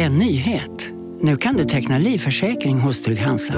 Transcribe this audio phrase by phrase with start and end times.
[0.00, 0.90] En nyhet.
[1.20, 3.54] Nu kan du teckna livförsäkring hos Trygg-Hansa.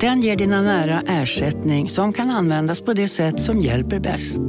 [0.00, 4.40] Den ger dina nära ersättning som kan användas på det sätt som hjälper bäst.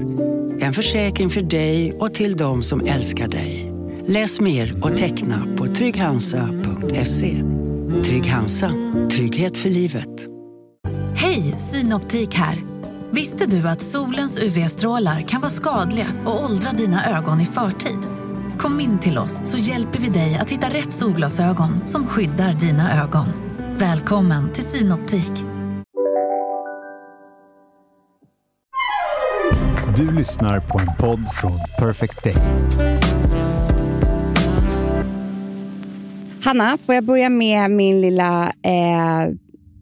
[0.59, 3.73] En försäkring för dig och till de som älskar dig.
[4.05, 7.43] Läs mer och teckna på trygghansa.se.
[8.03, 8.71] Trygg Hansa.
[9.11, 10.27] Trygghet för livet.
[11.15, 12.57] Hej, Synoptik här.
[13.11, 18.18] Visste du att solens UV-strålar kan vara skadliga och åldra dina ögon i förtid?
[18.59, 23.03] Kom in till oss så hjälper vi dig att hitta rätt solglasögon som skyddar dina
[23.03, 23.25] ögon.
[23.77, 25.31] Välkommen till Synoptik.
[29.97, 32.35] Du lyssnar på en podd från Perfect Day.
[36.43, 39.33] Hanna, får jag börja med min lilla, eh,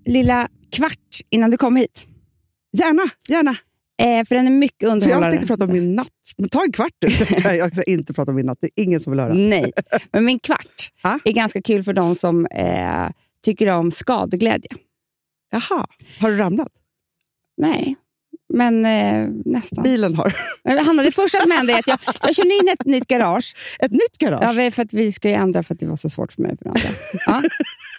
[0.06, 2.08] lilla kvart innan du kom hit?
[2.78, 3.56] Gärna, gärna.
[4.02, 5.32] Eh, för den är mycket För jag underhållande.
[5.32, 6.08] tänkte prata om min natt.
[6.38, 7.08] Men ta en kvart du.
[7.56, 8.58] Jag ska, inte prata om min natt.
[8.62, 9.34] Det är ingen som vill höra.
[9.34, 9.72] Nej,
[10.12, 11.20] men min kvart Ja.
[11.26, 13.08] är ganska kul för de som eh,
[13.46, 14.70] tycker om skadeglädje.
[15.52, 15.88] Jaha,
[16.20, 16.72] har du ramlat?
[17.58, 17.95] Nej,
[18.53, 19.84] men eh, nästan.
[19.84, 20.34] Bilen har.
[20.86, 23.56] Hanna, det första som hände är att jag, jag kör in ett nytt garage.
[23.80, 24.58] Ett nytt garage?
[24.66, 26.58] Ja, för att vi ska ju ändra för att det var så svårt för mig.
[26.58, 26.90] För andra.
[27.25, 27.44] ja.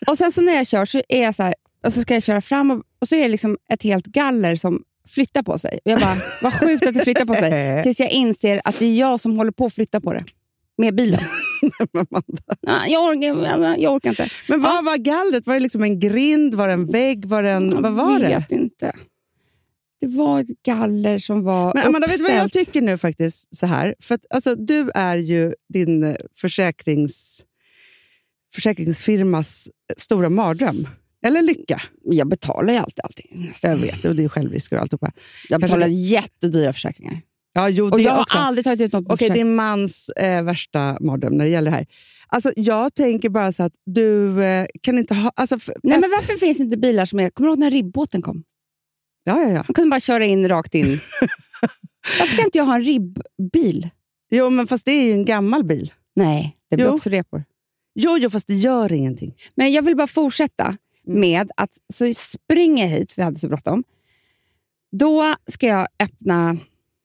[0.06, 1.54] Och sen så när jag kör så är jag så här,
[1.86, 4.56] och så ska jag köra fram och, och så är det liksom ett helt galler
[4.56, 5.78] som flyttar på sig.
[5.84, 7.82] Och jag bara, vad sjukt att det flyttar på sig.
[7.82, 10.24] Tills jag inser att det är jag som håller på att flytta på det.
[10.78, 11.20] Med bilen.
[12.60, 14.28] Ja, jag, orkar, jag orkar inte.
[14.48, 15.46] Men vad var gallret?
[15.46, 16.54] Var det liksom en grind?
[16.54, 17.24] Var det en vägg?
[17.24, 18.36] Var det en, vad var jag det?
[18.36, 18.92] vet inte.
[20.00, 22.66] Det var ett galler som var Men Amanda, vet du vad jag uppställt.
[22.66, 23.56] tycker nu faktiskt?
[23.56, 23.94] så här?
[24.02, 27.44] För att, alltså, Du är ju din eh, försäkrings,
[28.54, 30.88] försäkringsfirmas stora mardröm.
[31.26, 31.82] Eller lycka.
[32.04, 33.52] Jag betalar ju alltid allting.
[33.62, 35.12] Jag vet, och det är självrisker och alltihopa.
[35.48, 37.20] Jag betalar jättedyra försäkringar.
[37.52, 38.38] Ja, jo, Och det jag har också.
[38.38, 39.46] aldrig tagit ut något Okej, försäkring.
[39.46, 41.86] din mans eh, värsta mardröm när det gäller det här.
[42.28, 45.32] Alltså, jag tänker bara så att du eh, kan inte ha...
[45.36, 47.30] Alltså, Nej, ett- men varför finns det inte bilar som är...
[47.30, 48.42] Kommer du ihåg när ribbåten kom?
[49.24, 49.64] ja, ja, ja.
[49.68, 50.86] Man kunde bara köra in rakt in.
[52.20, 53.88] varför kan inte jag ha en ribbbil?
[54.30, 55.92] Jo, men fast det är ju en gammal bil.
[56.16, 56.92] Nej, det blir Jo.
[56.92, 57.44] också repor.
[57.94, 59.34] Jo, jo, fast det gör ingenting.
[59.54, 60.76] Men jag vill bara fortsätta.
[61.08, 63.84] Med att så springer jag hit, för jag hade så bråttom.
[64.92, 66.58] Då ska jag öppna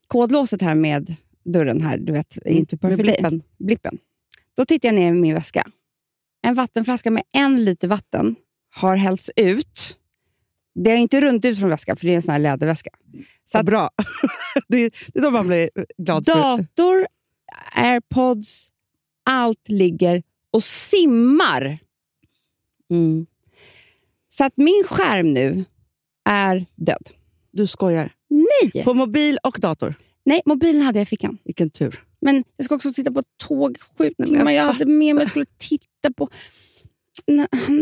[0.07, 1.15] kodlåset här med
[1.45, 2.95] dörren här, du vet, inte Mm, Perfect Day.
[2.97, 3.43] blippen.
[3.57, 3.97] blippen.
[4.57, 5.67] Då tittar jag ner i min väska.
[6.41, 8.35] En vattenflaska med en liter vatten
[8.75, 9.99] har hällts ut.
[10.75, 12.89] Det har inte runnit ut från väskan, för det är en sån här läderväska.
[13.45, 13.89] Så att bra.
[14.67, 16.33] det, är, det är då man blir glad för.
[16.33, 17.07] dator,
[17.75, 18.69] airpods,
[19.23, 21.79] allt ligger och simmar.
[22.89, 23.25] Mm.
[24.37, 25.65] Så att min skärm nu
[26.29, 27.09] är död.
[27.51, 28.13] Du skojar.
[28.29, 28.83] Nej!
[28.83, 29.95] På mobil och dator.
[30.25, 31.37] Nej, mobilen hade jag i fickan.
[31.43, 32.03] Vilken tur.
[32.21, 34.51] Men jag ska också sitta på tåg sju timmar.
[34.51, 36.29] jag Jag hade med mig jag skulle titta på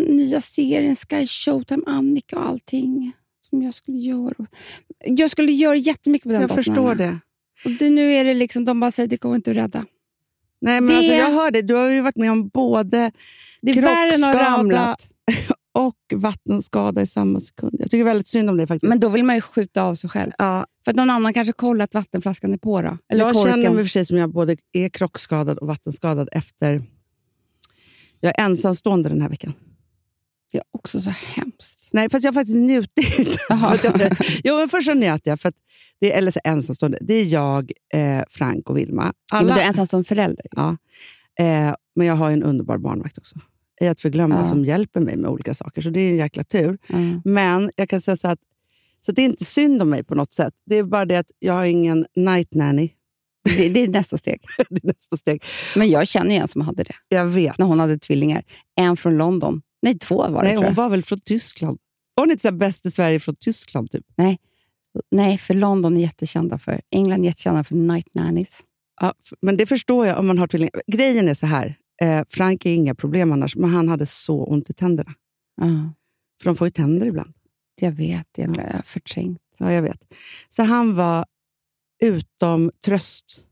[0.08, 3.12] nya serien Sky Showtime, Annika och allting
[3.50, 4.46] som jag skulle göra.
[5.06, 7.20] Jag skulle göra jättemycket på den Jag datorn, förstår det.
[7.66, 9.86] Och det, nu är det liksom, de bara säger det går inte att rädda.
[10.62, 11.62] Nej, men Det- alltså, jag hör det.
[11.62, 13.12] Du har ju varit med om både
[13.62, 13.74] Det
[15.74, 17.76] och vattenskada i samma sekund.
[17.80, 18.90] Jag tycker väldigt synd om dig faktiskt.
[18.90, 20.32] Men då vill man ju skjuta av sig själv.
[20.38, 22.82] ja, För att någon annan kanske kollar att vattenflaskan är på.
[22.82, 22.98] Då.
[23.10, 23.52] Eller jag korken.
[23.52, 26.84] känner mig för sig som jag både är krockskadad och vattenskadad efter...
[28.20, 29.54] Jag är ensamstående den här veckan.
[30.52, 31.90] Det är också så hemskt.
[31.92, 33.38] Nej, fast jag har faktiskt njutit.
[33.50, 35.40] Jag, jo, men först så njöt jag.
[35.40, 35.56] För att
[36.00, 36.98] det är, eller så ensamstående.
[37.02, 39.04] Det är jag, eh, Frank och Vilma.
[39.04, 40.46] Men Alla, du är ensam som förälder.
[40.52, 40.78] ja,
[41.40, 43.40] eh, men jag har ju en underbar barnvakt också.
[43.82, 44.46] I att förglömma Ja.
[44.46, 45.82] som hjälper mig med olika saker.
[45.82, 46.78] Så det är en jäkla tur.
[46.90, 47.22] Mm.
[47.26, 48.40] Men jag kan säga så att
[49.06, 50.54] så det är inte synd om mig på något sätt.
[50.66, 52.90] Det är bara det att jag har ingen night nanny.
[53.58, 54.42] Det, det är nästa steg.
[54.70, 55.44] det är nästa steg.
[55.76, 56.96] Men jag känner ju en som hade det.
[57.10, 57.58] Jag vet.
[57.58, 58.44] När hon hade tvillingar.
[58.76, 59.62] En från London.
[59.82, 61.78] Nej, två var det Nej, hon var väl från Tyskland?
[62.16, 63.92] Var hon inte så bäst i Sverige från Tyskland?
[63.92, 64.06] Typ?
[65.12, 66.82] Nej, för London är jättekända för.
[66.92, 68.60] England är jättekända för night nannies.
[69.02, 70.82] Ja, men det förstår jag om man har tvillingar.
[70.88, 71.76] Grejen är så här.
[72.02, 75.14] Eh, Frank är inga problem annars, men han hade så ont i tänderna.
[75.62, 75.94] Ja,
[76.42, 77.34] För de får ju tänder ibland.
[77.82, 79.40] jag vet, jag har förträngt.
[79.58, 80.02] Ja, jag vet.
[80.50, 81.26] Så han var
[82.04, 83.44] utom tröst.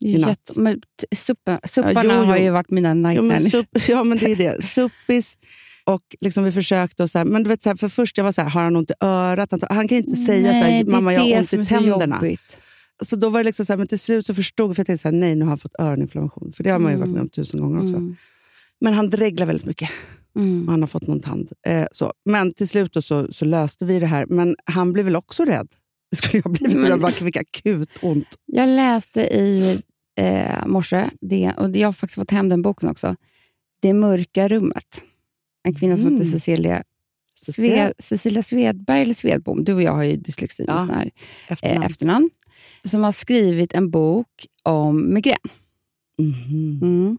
[0.00, 0.28] I natt.
[0.28, 2.16] Jätte, men t- suppa, supparna jo, jo.
[2.24, 4.64] har ju varit mina night Ja, ja, men det är det.
[4.64, 5.38] Suppis.
[5.84, 8.24] Och liksom vi försökte, och så här, men du vet, så här, för först jag
[8.24, 9.52] var så här, har han ont i örat?
[9.70, 11.46] Han, kan ju inte säga så Nej, här, det är mamma jag har ont i
[11.46, 12.16] så tänderna.
[12.16, 12.58] jobbigt.
[13.04, 14.86] Så då var det liksom så här, men till slut så förstod jag, för jag
[14.86, 16.52] tänkte så här, nej nu har han fått öroninflammation.
[16.52, 17.96] För det har man ju varit med om tusen gånger också.
[17.96, 18.16] Mm.
[18.80, 19.90] Men han dreglar väldigt mycket.
[20.36, 20.68] Mm.
[20.68, 21.52] han har fått någon tand.
[21.66, 22.12] Eh, så.
[22.24, 24.26] Men till slut så, så löste vi det här.
[24.26, 25.68] Men han blev väl också rädd?
[26.10, 26.76] Det skulle jag blivit.
[26.76, 28.26] Men- Jag bara fick akut ont.
[28.46, 29.80] Jag läste i
[30.18, 33.16] eh, morse, det, och jag har faktiskt fått hem den boken också.
[33.80, 35.02] Det mörka rummet.
[35.64, 36.18] En kvinna som Mm.
[36.18, 36.82] heter Cecilia,
[37.34, 39.64] Sve, Cecilia Svedberg, eller Svedbom.
[39.64, 41.10] Du och jag har ju dyslexi Ja, och sån här,
[41.48, 41.82] Efternamn.
[41.82, 42.30] eh, efternamn.
[42.84, 45.36] Som har skrivit en bok om migrän.
[46.18, 46.78] Mhm.
[46.82, 47.18] Mm.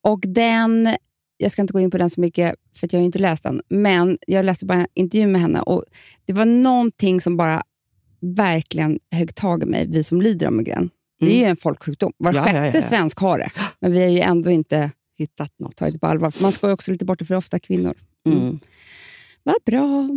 [0.00, 0.96] Och den,
[1.36, 3.42] jag ska inte gå in på den så mycket, för att jag har inte läst
[3.42, 5.84] den, men jag läste bara en intervju med henne och
[6.26, 7.62] det var någonting som bara
[8.20, 10.90] verkligen högg tag i mig, vi som lider av migrän.
[11.20, 12.12] Det är ju en folksjukdom.
[12.16, 12.44] Var Mm.
[12.44, 13.50] Ja, sjätte ja, ja, svensk har det,
[13.80, 15.76] men vi har ju ändå inte Hittat något.
[15.76, 16.34] tagit det på allvar.
[16.42, 17.94] Man ska ju också lite bort för ofta kvinnor.
[18.26, 18.58] Mm.
[19.42, 20.08] Vad bra.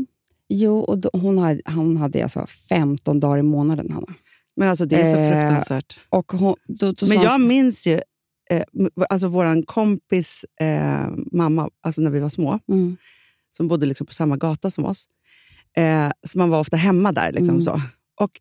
[0.50, 4.14] Jo, och då, hon, hade, hon hade alltså 15 dagar i månaden, Hanna.
[4.56, 6.00] Men alltså det är så Eh, fruktansvärt.
[6.10, 8.02] Och hon, då, då Men jag hon, minns ju
[8.50, 8.64] eh,
[9.10, 12.98] alltså vår kompis eh, mamma, alltså när vi var små, mm,
[13.58, 15.06] som bodde liksom på samma gata som oss.
[15.78, 17.32] Eh, så man var ofta hemma där.
[17.32, 17.62] Liksom Mm.
[17.62, 17.82] så.
[18.20, 18.32] Och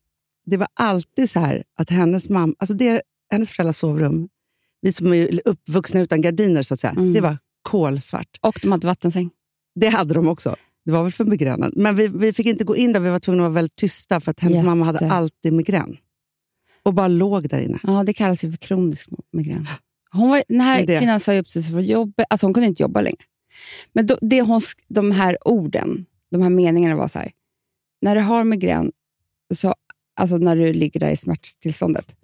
[0.47, 3.03] Det var alltid så här att hennes mamma, alltså det,
[3.33, 4.29] hennes föräldrars sovrum,
[4.81, 7.13] vi som är uppvuxna utan gardiner, så att säga, Mm.
[7.13, 8.39] det var kolsvart.
[8.41, 9.31] och de hade vattensäng.
[9.75, 10.57] Det hade de också.
[10.85, 11.73] Det var väl för migränen.
[11.77, 14.21] Men vi, vi fick inte gå in där, vi var tvungna att vara väldigt tysta
[14.21, 14.67] för att hennes Jätte.
[14.67, 15.97] mamma hade alltid migrän.
[16.83, 17.79] Och bara låg där inne.
[17.83, 19.67] Ja, det kallas ju för kronisk migrän.
[20.13, 22.27] Hon var, den här kvinnan sa upp sig för jobbet.
[22.31, 23.25] Alltså hon kunde inte jobba längre.
[23.93, 27.33] Men då, det hon, de här orden, de här meningarna var så här.
[28.01, 28.93] När du har migrän,
[29.55, 29.75] så,
[30.17, 32.17] alltså när du ligger där i smärttillståndet,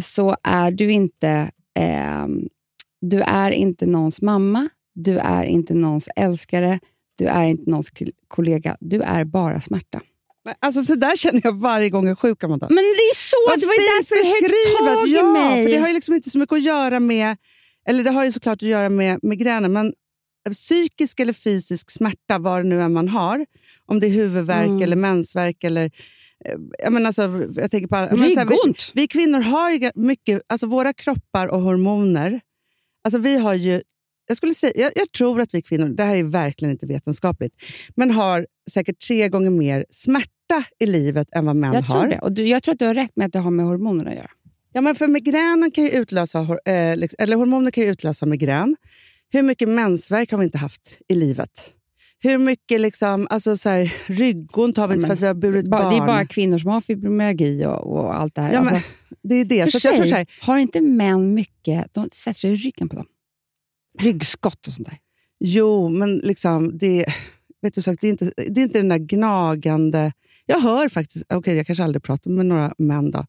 [0.00, 2.48] så är du inte, ehm,
[3.00, 6.80] du är inte någons mamma, du är inte någons älskare,
[7.18, 8.76] du är inte någons kol- kollega.
[8.80, 10.00] Du är bara smärta.
[10.60, 12.66] Alltså, så där känner jag varje gång jag är sjuk, Amanda.
[12.68, 13.36] Men det är så!
[13.48, 15.64] Vad det var därför det högg tag i ja, mig.
[15.66, 17.36] För det har ju liksom inte så mycket att göra med,
[17.88, 19.92] eller det har ju såklart att göra med migränen, men
[20.52, 23.46] psykisk eller fysisk smärta, vad det nu än man har,
[23.86, 24.82] om det är huvudvärk Mm.
[24.82, 25.84] eller mensvärk eller...
[26.44, 27.22] eh, Jag, menar alltså,
[27.56, 28.90] jag tänker på, här, vi, Ryggont!
[28.94, 32.40] vi kvinnor har ju mycket, alltså våra kroppar och hormoner,
[33.04, 33.82] alltså vi har ju,
[34.28, 37.56] jag, skulle säga, jag, jag tror att vi kvinnor, det här är verkligen inte vetenskapligt,
[37.96, 40.28] men har säkert tre gånger mer smärta
[40.78, 42.00] i livet än vad män Jag har.
[42.00, 42.18] tror det.
[42.18, 44.16] Och du, jag tror att du har rätt med att det har med hormonerna att
[44.16, 44.30] göra.
[44.72, 48.76] Ja, men för migränen kan ju utlösa, eh, liksom- eller hormoner kan ju utlösa migrän.
[49.32, 51.70] Hur mycket mensvärk har vi inte haft i livet?
[52.22, 55.34] Hur mycket liksom, alltså så här, ryggont har vi inte Ja, för att vi har
[55.34, 55.90] burit barn?
[55.90, 58.52] det är bara kvinnor som har fibromyalgi och, och allt det här.
[58.52, 58.88] ja, men, alltså,
[59.22, 59.62] det är det.
[59.64, 61.94] för Så att jag tror sig här, har inte män mycket...
[61.94, 63.06] De sätter sig i ryggen på dem.
[63.98, 64.98] Ryggskott och sånt där.
[65.40, 67.06] jo, men liksom, det,
[67.62, 70.12] vet du, det, är inte, det är inte den där gnagande...
[70.46, 73.24] Jag hör faktiskt, okej jag kanske aldrig pratar med några män då,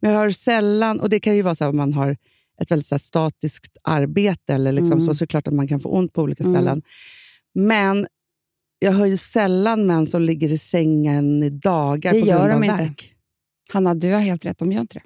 [0.00, 2.16] men jag hör sällan, och det kan ju vara så om man har
[2.62, 5.06] ett väldigt här, statiskt arbete, eller liksom, Mm.
[5.06, 6.54] så, så är det klart att man kan få ont på olika Mm.
[6.54, 6.82] ställen.
[7.54, 8.06] Men
[8.78, 12.52] jag hör ju sällan män som ligger i sängen i dagar Det på gör grund
[12.52, 12.76] av de inte.
[12.82, 13.14] värk.
[13.72, 14.58] Hanna, du har helt rätt.
[14.58, 15.02] De gör inte det.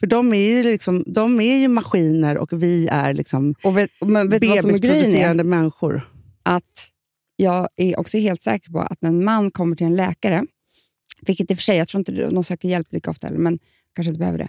[0.00, 3.90] För de är, ju liksom, de är ju maskiner och vi är liksom Och vet,
[4.00, 6.02] men vet bebisproducerande människor.
[6.42, 6.90] Att
[7.36, 10.44] jag är också helt säker på att när en man kommer till en läkare,
[11.20, 13.58] vilket i och för sig, jag tror inte de söker hjälp lika ofta, men
[13.94, 14.48] kanske inte behöver det.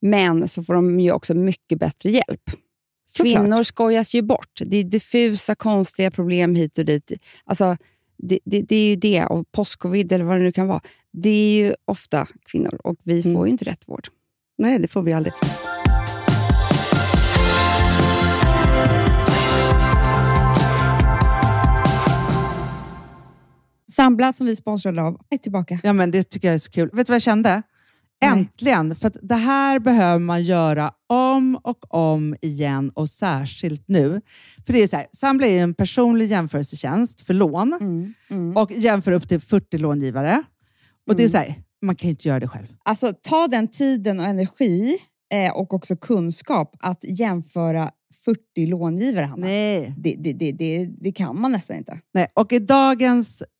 [0.00, 2.50] Men så får de ju också mycket bättre hjälp.
[3.06, 3.36] Såklart.
[3.36, 4.60] Kvinnor skojas ju bort.
[4.66, 7.12] Det är diffusa, konstiga problem hit och dit.
[7.44, 7.76] Alltså,
[8.16, 10.80] det, det, det är ju det, och postcovid eller vad det nu kan vara.
[11.12, 13.44] Det är ju ofta kvinnor och vi får Mm.
[13.44, 14.08] ju inte rätt vård.
[14.58, 15.34] Nej, det får vi aldrig.
[23.92, 25.80] Sambla som vi sponsrade av är tillbaka.
[25.82, 26.90] Ja, men det tycker jag är så kul.
[26.92, 27.62] Vet du vad jag kände?
[28.22, 28.30] Nej.
[28.30, 28.96] Äntligen!
[28.96, 34.20] För att det här behöver man göra om och om igen och särskilt nu.
[34.66, 38.14] För det är så här, Sambla är en personlig jämförelsetjänst för lån Mm.
[38.30, 38.56] Mm.
[38.56, 40.42] och jämför upp till 40 långivare.
[41.08, 42.66] Och det är så här, man kan ju inte göra det själv.
[42.84, 44.98] Alltså ta den tiden och energi
[45.34, 47.90] eh, och också kunskap att jämföra
[48.24, 49.46] 40 långivare, Hanna.
[49.46, 49.94] Nej.
[49.98, 52.00] Det, det, det, det, det kan man nästan inte.
[52.14, 52.26] Nej.
[52.34, 53.42] Och i dagens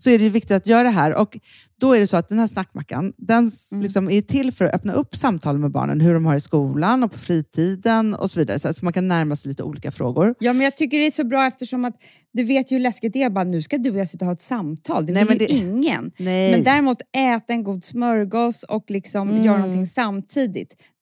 [0.00, 1.14] så är det viktigt att göra det här.
[1.14, 1.38] Och
[1.80, 4.74] då är det så att den här snackmackan, den s- liksom är till för att
[4.74, 8.40] öppna upp samtal med barnen, hur de har i skolan och på fritiden och så
[8.40, 8.58] vidare.
[8.74, 10.34] Så, man kan närma sig lite olika frågor.
[10.40, 11.94] Ja, men jag tycker det är så bra eftersom att
[12.32, 13.30] du vet ju hur läskigt det är.
[13.30, 15.06] Bara, nu ska du och jag sitta och ha ett samtal.
[15.06, 16.10] Det Nej, vill ju det- ingen.
[16.18, 16.52] Nej.
[16.52, 19.44] Men däremot äta en god smörgås och liksom Mm.
[19.44, 20.76] göra någonting samtidigt.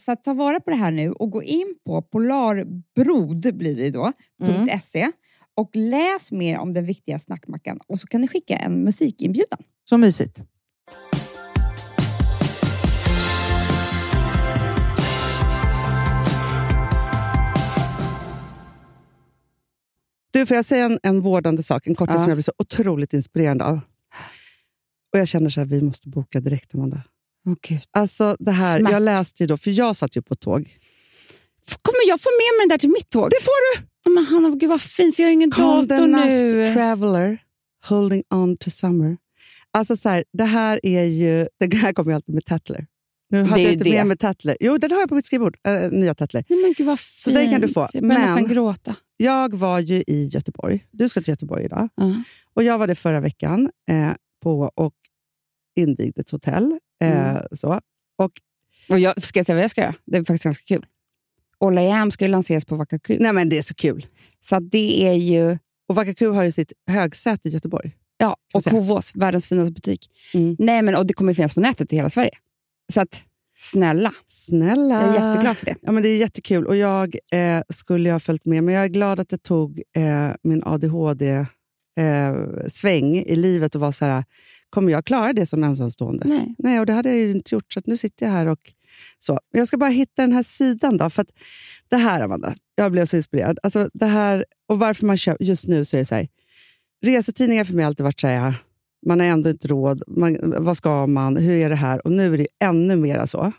[0.00, 4.12] så ta vara på det här nu och gå in på polarbrod blir det då,
[4.42, 4.78] Mm.
[4.80, 5.10] .se
[5.56, 9.58] och läs mer om den viktiga snackmackan och så kan ni skicka en musikinbjudan.
[9.88, 10.40] Så mysigt.
[20.32, 21.86] Du, får jag säga en, en vårdande sak?
[21.86, 22.18] En kortis Ja.
[22.20, 23.80] som jag blir så otroligt inspirerad av.
[25.12, 27.02] Och Jag känner så här, vi måste boka direkt, Amanda.
[27.62, 27.80] Gud.
[27.90, 28.92] Alltså det här, Smack.
[28.92, 30.78] jag läste ju då, för jag satt ju på tåg.
[31.82, 33.30] Kommer jag få med mig den där till mitt tåg?
[33.30, 33.86] Det får du!
[34.14, 36.72] Men Hanna, gud vad fint, för jag har ingen Condé dator nu.
[36.74, 37.38] Traveler,
[37.88, 39.16] Holding on to summer.
[39.70, 41.48] Alltså så här, det här är ju...
[41.68, 42.86] Det här kommer ju alltid med Tatler.
[43.30, 43.90] Nu hade jag inte det.
[43.96, 44.56] med mig Tatler.
[44.60, 45.56] Jo, den har jag på mitt skrivbord.
[45.66, 46.44] Äh, nya Tatler.
[46.48, 47.22] Nej, men gud vad fint.
[47.22, 47.88] Så den kan du få.
[47.92, 48.96] Jag börjar Men- nästan gråta.
[49.16, 50.86] Jag var ju i Göteborg.
[50.90, 51.88] Du ska till Göteborg idag.
[51.94, 52.14] Ja.
[52.54, 54.10] Och Jag var det förra veckan eh,
[54.42, 54.94] på och
[55.76, 56.78] invigde ett hotell.
[57.02, 57.42] Eh, Mm.
[57.52, 57.80] så.
[58.18, 58.30] Och,
[58.88, 59.94] Och jag, ska jag säga vad jag ska göra?
[60.04, 60.86] Det är faktiskt ganska kul.
[61.60, 63.16] All I am ska ju lanseras på Vakaku.
[63.20, 64.06] nej, men det är så kul.
[64.40, 65.58] Så det är ju...
[65.88, 67.92] Och Vakaku har ju sitt högsäte i Göteborg.
[68.16, 68.62] Ja, och.
[68.64, 70.10] Hovås, världens finaste butik.
[70.34, 70.56] Mm.
[70.58, 72.30] Nej, men och det kommer finnas på nätet i hela Sverige.
[72.92, 73.24] Så att,
[73.56, 74.94] snälla, Snälla!
[75.06, 75.76] jag är jätteglad för det.
[75.82, 78.88] Ja, men det är jättekul och jag eh, skulle ha följt med, men jag är
[78.88, 80.62] glad att det tog eh, min
[81.96, 84.24] ADHD-sväng i livet och var så här,
[84.70, 86.28] kommer jag klara det som ensamstående?
[86.28, 86.54] Nej.
[86.58, 88.72] Nej, och det hade jag ju inte gjort, så nu sitter jag här och
[89.18, 89.40] så.
[89.50, 91.30] Jag ska bara hitta den här sidan då, för att
[91.88, 93.58] det här, Amanda, jag blev så inspirerad.
[93.62, 96.28] Alltså det här, och varför man köper, just nu så är det så här,
[97.04, 98.54] resetidningar för mig har alltid varit så här,
[99.06, 102.06] man har ändå inte råd, man, vad ska man, hur är det här?
[102.06, 103.52] Och nu är det ännu mer så.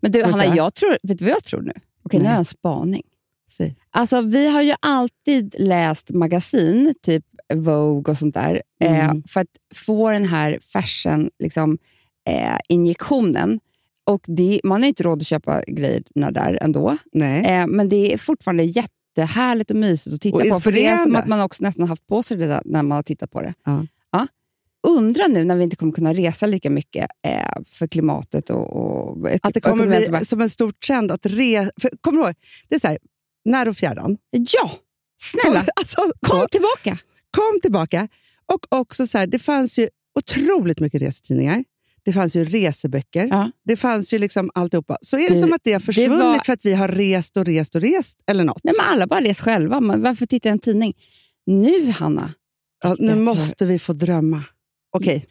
[0.00, 1.72] Men du, Hanna, jag tror, vet du vad jag tror nu?
[2.02, 3.02] Okej, nu har jag en spaning.
[3.50, 3.76] Säg.
[3.90, 9.22] Alltså, vi har ju alltid läst magasin, typ Vogue och sånt där, eh, Mm.
[9.28, 11.78] för att få den här fashion liksom,
[12.28, 12.58] eh.
[14.06, 18.18] Och det, man har inte råd att köpa grejerna där ändå, eh, men det är
[18.18, 20.60] fortfarande jättehärligt och mysigt att titta Och på.
[20.60, 22.96] För det är som att man också nästan haft på sig det där när man
[22.96, 23.54] har tittat på det.
[23.64, 23.86] Ja.
[24.12, 24.26] Ja.
[24.86, 29.28] Undrar nu när vi inte kommer kunna resa lika mycket eh, för klimatet och, och
[29.42, 31.70] Att det kommer bli som en stor trend att re...
[31.80, 32.34] För, kommer du ihåg?
[32.68, 32.98] Det är så här,
[33.44, 34.16] när och fjärran.
[34.30, 34.70] Ja!
[35.20, 36.98] Snälla, Så, alltså, kom så, tillbaka!
[37.34, 38.08] Kom tillbaka.
[38.52, 39.88] Och också så här, det fanns ju
[40.18, 41.64] otroligt mycket resetidningar.
[42.04, 43.26] Det fanns ju reseböcker.
[43.26, 43.50] Ja.
[43.64, 44.96] Det fanns ju liksom alltihopa.
[45.00, 46.88] Så är det Du, som att det har det försvunnit var- för att vi har
[46.88, 48.60] rest och rest och rest eller något?
[48.64, 49.80] Nej, men alla bara res själva.
[49.80, 50.94] Men varför titta i en tidning?
[51.46, 52.34] Nu, Hanna.
[52.82, 54.42] ja, nu måste vi få drömma.
[54.96, 55.26] Okej,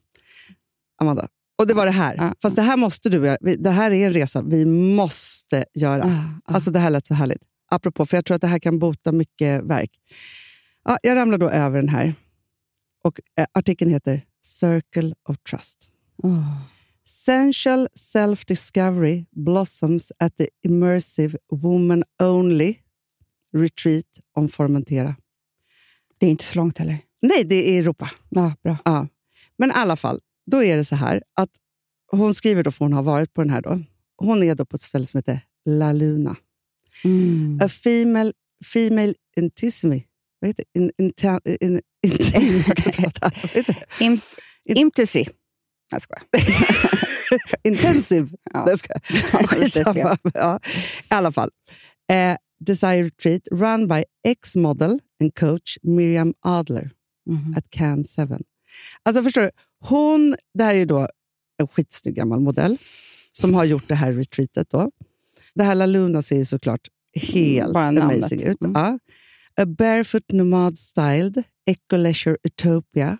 [1.01, 1.27] Amanda.
[1.57, 2.15] Och det var det här.
[2.15, 2.33] Ja.
[2.41, 3.37] Fast det här måste du göra.
[3.57, 6.33] Det här är en resa vi måste göra.
[6.45, 7.41] Alltså det här lät så härligt.
[7.71, 9.91] Apropå, för jag tror att det här kan bota mycket verk.
[10.83, 12.13] Ja, jag ramlar då över den här.
[13.03, 15.91] Och eh, Artikeln heter Circle of Trust.
[16.23, 16.57] Åh.
[17.05, 22.75] Sensual self-discovery blossoms at the immersive woman-only
[23.53, 25.15] retreat on Formentera.
[26.17, 26.97] Det är inte så långt heller.
[27.21, 28.11] Nej, det är i Europa.
[28.29, 28.77] Ja, bra.
[28.85, 29.07] Ja.
[29.57, 31.49] Men i alla fall, då är det så här att
[32.11, 33.81] hon skriver då, för hon har varit på den här då.
[34.17, 36.35] Hon är då på ett ställe som heter La Luna.
[37.03, 37.59] Mm.
[37.63, 38.33] A female,
[38.73, 40.03] female intimacy.
[40.43, 40.79] Vad heter det?
[40.79, 41.81] In, in,
[43.99, 44.19] in,
[44.65, 45.27] in, Imtesi.
[45.91, 46.23] Jag skojar.
[47.63, 48.27] Intensive.
[48.53, 48.69] Ja.
[48.69, 49.01] Jag skojar.
[49.33, 50.17] Ja, skitsamma.
[50.33, 50.59] ja.
[51.03, 51.49] I alla fall.
[52.11, 52.35] Eh,
[52.65, 56.89] Desire Retreat run by ex-model and coach Miriam Adler
[57.25, 57.53] Mhm.
[57.57, 58.37] at Can 7.
[59.03, 59.49] Alltså förstår du?
[59.79, 61.07] Hon, det här är då
[61.57, 62.77] en skitsnygg gammal modell
[63.31, 64.69] som har gjort det här retreatet.
[64.69, 64.91] Då.
[65.55, 66.81] Det här La Luna ser ju såklart
[67.15, 68.17] helt Bara namnet.
[68.17, 68.61] amazing ut.
[68.61, 68.71] Mm.
[68.75, 68.99] Ja.
[69.61, 73.17] A barefoot nomad styled eco leisure utopia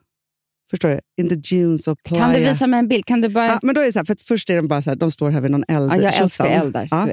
[0.72, 1.00] Förstår du?
[1.22, 2.24] In the dunes of playa.
[2.24, 3.06] Kan du visa mig en bild?
[3.06, 3.46] Kan du bara...
[3.48, 5.30] Ja, men då är så här, för först är de bara så här, de står
[5.30, 5.92] här vid någon eld.
[5.92, 6.88] Ja, jag älskar eldar.
[6.92, 7.08] Ja.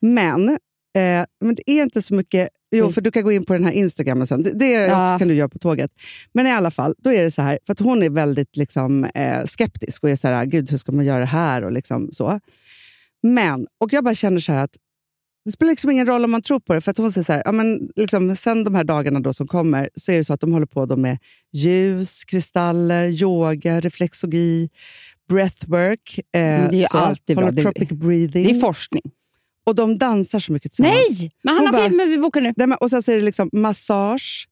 [0.00, 2.48] Men, eh, men det är inte så mycket...
[2.70, 2.92] Jo, Mm.
[2.92, 4.42] för du kan gå in på den här Instagrammen sen.
[4.42, 5.18] Det, det Ja.
[5.18, 5.90] kan du göra på tåget.
[6.34, 9.04] Men i alla fall, då är det så här, för att hon är väldigt liksom,
[9.04, 11.64] eh, skeptisk och är så här, gud hur ska man göra det här?
[11.64, 12.40] Och liksom så.
[13.22, 14.76] Men, och jag bara känner så här att
[15.46, 16.80] det spelar liksom ingen roll om man tror på det.
[16.80, 19.46] För att hon säger så här, ja, men liksom, sen de här dagarna då som
[19.46, 21.18] kommer så är det så att de håller på då med
[21.52, 24.70] ljus, kristaller, yoga, reflexologi,
[25.28, 26.18] breathwork.
[26.18, 27.46] Eh, det är alltid bra.
[27.46, 28.46] holotropic breathing.
[28.46, 29.02] Det är forskning.
[29.66, 31.20] och de dansar så mycket tillsammans.
[31.20, 31.30] Nej!
[31.42, 32.52] Men han har men vi bokar nu.
[32.56, 34.48] Nej, men, och sen så är det liksom massage,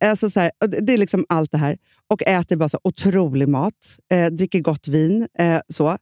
[0.00, 0.50] alltså så här,
[0.80, 1.78] det är liksom allt det här.
[2.08, 5.28] Och äter bara så otrolig mat, eh, dricker gott vin.
[5.38, 5.98] Eh, så.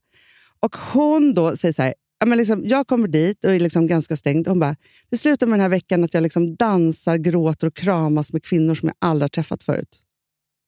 [0.60, 3.86] Och hon då säger så här, ja, men liksom, jag kommer dit och är liksom
[3.86, 4.48] ganska stängd.
[4.48, 4.76] Hon bara,
[5.10, 8.74] det slutar med den här veckan att jag liksom dansar, gråter och kramas med kvinnor
[8.74, 10.02] som jag aldrig har träffat förut.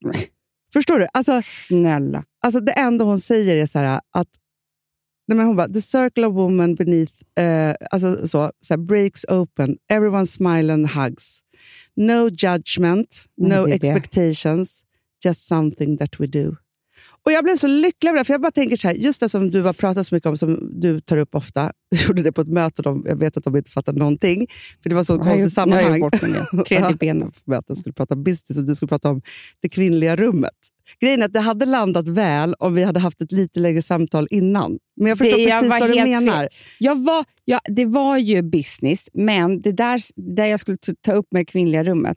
[0.04, 0.28] Nej.
[0.72, 1.06] Förstår du?
[1.12, 2.24] Alltså, Snälla.
[2.44, 4.28] Alltså det enda hon säger är så här att
[5.28, 9.24] nej men hon bara, the circle of woman beneath eh, alltså så, så här, breaks
[9.24, 11.40] open, everyone smile and hugs.
[11.96, 13.88] No judgment, Nej, no är det.
[13.88, 14.84] expectations,
[15.24, 16.56] just something that we do.
[17.26, 19.28] Och Jag blev så lycklig över det, för jag bara tänker så här, just det
[19.28, 21.72] som du har pratat så mycket om, som du tar upp ofta.
[21.90, 24.46] Jag gjorde det på ett möte, och de, jag vet att de inte fattade någonting,
[24.82, 26.00] för det var så Jag konstigt jag sammanhang.
[26.00, 26.22] gjort bort
[26.54, 26.62] nu.
[26.68, 27.46] Tredje benet.
[27.46, 29.22] möten skulle prata business och du skulle prata om
[29.60, 30.50] det kvinnliga rummet.
[31.00, 34.26] Grejen är att det hade landat väl om vi hade haft ett lite längre samtal
[34.30, 34.78] innan.
[34.96, 36.48] Men jag förstår Det- jag precis var vad du menar.
[36.78, 40.00] Jag var, ja, det var ju business, men det där,
[40.36, 42.16] där jag skulle ta upp med det kvinnliga rummet,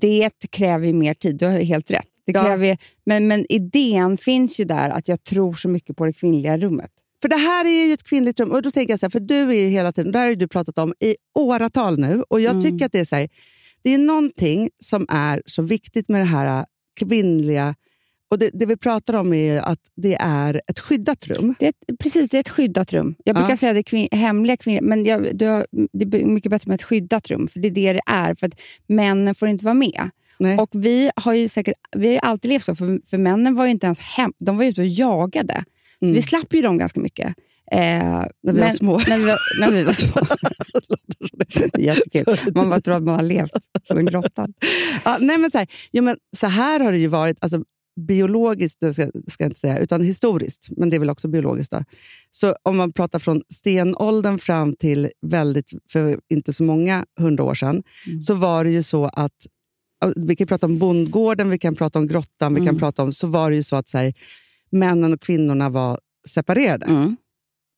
[0.00, 1.36] det kräver mer tid.
[1.38, 2.04] Du har helt rätt.
[2.32, 2.44] Det Ja.
[2.44, 6.12] kräver, ju- men, men idén finns ju där, att jag tror så mycket på det
[6.12, 6.90] kvinnliga rummet.
[7.22, 8.50] För det här är ju ett kvinnligt rum.
[8.50, 10.34] Och då tänker jag så här, för du är ju hela tiden, det här har
[10.34, 12.22] du pratat om i åratal nu.
[12.28, 12.64] Och jag Mm.
[12.64, 13.28] tycker att det är så här,
[13.82, 16.66] det är någonting som är så viktigt med det här
[17.00, 17.74] kvinnliga
[18.30, 21.54] och det, det vi pratar om är att det är ett skyddat rum.
[21.58, 23.14] Det är precis, det är ett skyddat rum.
[23.24, 23.56] Jag brukar Ja.
[23.56, 27.48] säga det kvin- hemliga kvinnor, men jag, det är mycket bättre med ett skyddat rum,
[27.48, 28.34] för det är det det är.
[28.34, 30.10] För att männen får inte vara med.
[30.38, 30.58] Nej.
[30.58, 33.70] Och Vi har ju säkert vi har alltid levt så, för, för männen var ju
[33.70, 35.64] inte ens hem, de var ute och jagade.
[35.98, 36.14] Så Mm.
[36.14, 37.26] vi slapp ju dem ganska mycket.
[37.72, 39.00] Eh, När vi var men- små.
[39.08, 40.20] När vi var, när vi var små.
[41.78, 42.52] Jättekul.
[42.54, 43.50] Man bara tror att man har levt
[43.82, 44.48] som en grotta.
[45.04, 47.62] Ja, nej men så, här, jo, men så här har det ju varit, alltså,
[48.00, 51.72] biologiskt det ska, ska jag inte säga, utan historiskt, men det är väl också biologiskt.
[51.72, 51.84] Då.
[52.30, 57.54] Så om man pratar från stenåldern fram till väldigt, för inte så många hundra år
[57.54, 58.22] sedan, Mm.
[58.22, 59.32] så var det ju så att,
[60.16, 62.78] vi kan prata om bondgården, vi kan prata om grottan, vi kan Mm.
[62.78, 64.14] prata om, så var det ju så att så här,
[64.70, 67.16] männen och kvinnorna var separerade, Mm.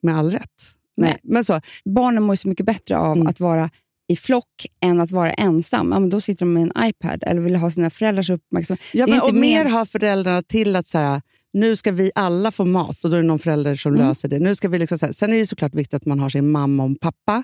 [0.02, 0.74] med all rätt.
[0.96, 1.18] Nej.
[1.22, 3.26] Men så, Barnen mår ju så mycket bättre av Mm.
[3.26, 3.70] att vara
[4.08, 5.92] i flock än att vara ensam.
[5.92, 8.80] Ja, men då sitter de med en iPad eller vill ha sina föräldrars uppmärksamhet.
[8.92, 12.10] Ja, men, och inte mer mer- har föräldrarna till att så här, nu ska vi
[12.14, 14.08] alla få mat och då är det någon förälder som Mm.
[14.08, 14.38] löser det.
[14.38, 16.50] Nu ska vi liksom, så här, sen är det såklart viktigt att man har sin
[16.50, 17.42] mamma och pappa.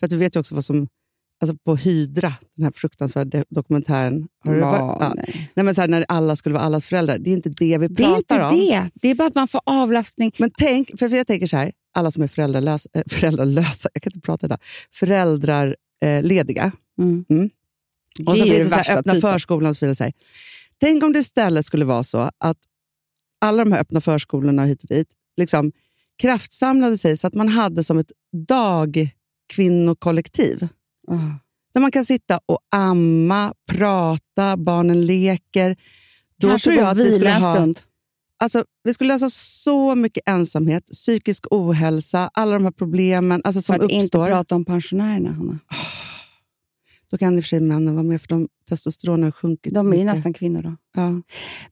[0.00, 0.88] För att du vet ju också vad som...
[1.40, 4.28] Alltså på Hydra, den här fruktansvärda dokumentären.
[4.44, 5.50] Har du Ja, nej.
[5.54, 7.18] Nej, men så här, när alla skulle vara allas föräldrar.
[7.18, 8.56] Det är inte det vi Det är pratar inte om.
[8.56, 8.90] det.
[8.94, 10.32] Det är bara att man får avlastning.
[10.38, 14.12] Men tänk, för jag tänker så här, alla som är föräldralösa, äh, föräldralösa jag kan
[14.14, 14.58] inte prata idag,
[14.92, 16.64] föräldrarlediga.
[16.64, 16.70] Eh.
[17.04, 17.24] Mm.
[17.30, 17.50] Mm.
[18.26, 19.30] Och så finns det så här, öppna typen.
[19.32, 20.12] förskolan och så vidare.
[20.80, 22.58] Tänk om det istället skulle vara så att
[23.40, 25.72] alla de här öppna förskolorna hit och dit liksom
[26.18, 28.12] kraftsamlade sig så att man hade som ett
[28.48, 30.68] dagkvinnokollektiv.
[31.08, 31.38] Ah.
[31.74, 35.76] Där man kan sitta och amma, prata, barnen leker.
[36.40, 37.54] Då Kanske tror jag att vi skulle ha...
[37.54, 37.80] stund.
[38.38, 43.76] Alltså, vi skulle lösa så mycket ensamhet, psykisk ohälsa, alla de här problemen alltså, som
[43.76, 44.28] För att inte uppstår.
[44.28, 45.58] prata om pensionärerna, Hanna.
[47.10, 49.74] Då kan i och för sig männen vara med, för de, testosteron har sjunkit.
[49.74, 50.76] De är ju nästan kvinnor då.
[50.94, 51.22] Ja.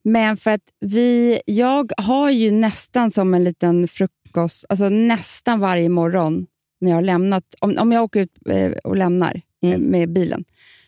[0.02, 5.88] Men för att vi, jag har ju nästan som en liten frukost, alltså nästan varje
[5.88, 6.46] morgon
[6.84, 9.74] när jag har lämnat, om, om jag åker ut eh, och lämnar Mm.
[9.82, 10.44] eh, med bilen,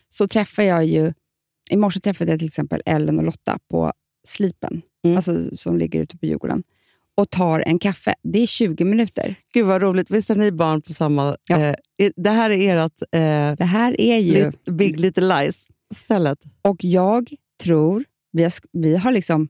[0.09, 1.13] så träffar jag ju,
[1.71, 3.93] i morse träffade jag till exempel Ellen och Lotta på
[4.27, 5.15] Slipen, Mm.
[5.17, 6.63] alltså, som ligger ute på Djurgården,
[7.15, 8.15] och tar en kaffe.
[8.23, 9.35] Det är 20 minuter.
[9.53, 10.11] Gud vad roligt.
[10.11, 11.37] Visst är ni barn på samma...
[11.47, 11.57] Ja.
[11.59, 11.75] Eh,
[12.15, 14.33] det här är ert eh, Det här är ju...
[14.45, 16.39] lit, Big Little Lies-stället.
[16.61, 17.29] Och jag
[17.63, 19.47] tror, vi har, vi har liksom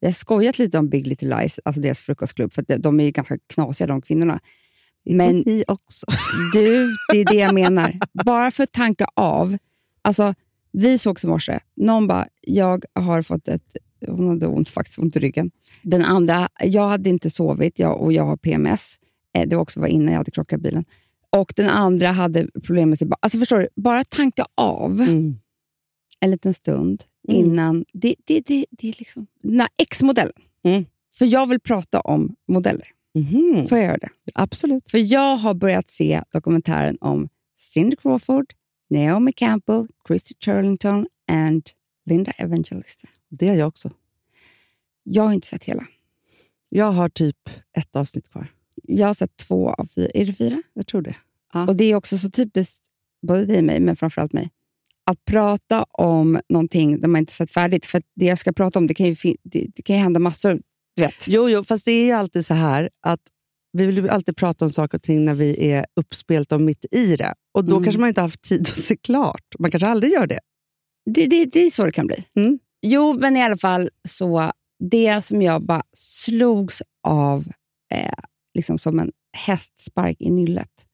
[0.00, 3.10] vi har skojat lite om Big Little Lies, alltså deras frukostklubb, för de är ju
[3.10, 4.40] ganska knasiga de kvinnorna.
[5.06, 6.06] Men ni också.
[6.52, 7.98] du, det är det jag menar.
[8.24, 9.56] Bara för att tanka av.
[10.02, 10.34] Alltså,
[10.72, 11.58] vi sågs i morse.
[11.76, 13.76] Någon bara, jag har fått ett...
[14.08, 15.50] Hon hade ont, faktiskt ont i ryggen.
[15.82, 18.96] Den andra, jag hade inte sovit jag, och jag har PMS.
[19.38, 20.84] Eh, Det var också var innan jag hade krockat bilen.
[21.30, 23.08] Och den andra hade problem med sig.
[23.20, 25.34] Alltså förstår du, bara tanka av Mm.
[26.20, 27.84] en liten stund innan...
[27.92, 30.32] Det, det, det, det är liksom den här X-modellen.
[30.64, 30.84] Mm.
[31.18, 32.88] För jag vill prata om modeller.
[33.16, 33.66] Mhm.
[33.68, 34.08] Får jag göra det?
[34.34, 34.90] Absolut.
[34.90, 38.52] För jag har börjat se dokumentären om Cindy Crawford,
[38.90, 41.62] Naomi Campbell, Christy Turlington and
[42.04, 43.08] Linda Evangelista.
[43.28, 43.90] Det är jag också.
[45.02, 45.86] Jag har inte sett hela.
[46.68, 47.48] Jag har typ
[47.78, 48.52] ett avsnitt kvar.
[48.82, 50.10] Jag har sett två av fyra.
[50.14, 50.62] Är det fyra?
[50.74, 51.16] Jag tror det.
[51.52, 51.66] Ja.
[51.66, 52.82] Och Det är också så typiskt,
[53.22, 54.50] både dig och mig, men framförallt mig,
[55.04, 57.86] att prata om någonting där man inte sett färdigt.
[57.86, 60.60] För det jag ska prata om, det kan ju, det, det kan ju hända massor.
[60.96, 61.28] Du vet.
[61.28, 63.20] Jo, jo, fast det är ju alltid så här att
[63.72, 66.84] vi vill ju alltid prata om saker och ting när vi är uppspelta och mitt
[66.90, 67.34] i det.
[67.54, 67.84] Och då Mm.
[67.84, 69.44] kanske man inte har haft tid att se klart.
[69.58, 70.40] Man kanske aldrig gör det.
[71.10, 72.24] Det, det, det är så det kan bli.
[72.36, 72.58] Mm.
[72.82, 74.52] Jo, men i alla fall så
[74.90, 77.44] det som jag bara slogs av
[77.94, 78.12] eh,
[78.54, 80.86] liksom som en hästspark i nyllet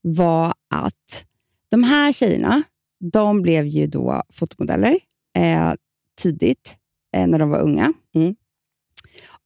[0.00, 1.26] var att
[1.70, 2.62] de här tjejerna,
[3.12, 4.98] de blev ju då fotomodeller
[5.36, 5.72] eh,
[6.22, 6.76] tidigt
[7.16, 7.92] eh, när de var unga.
[8.14, 8.36] Mm.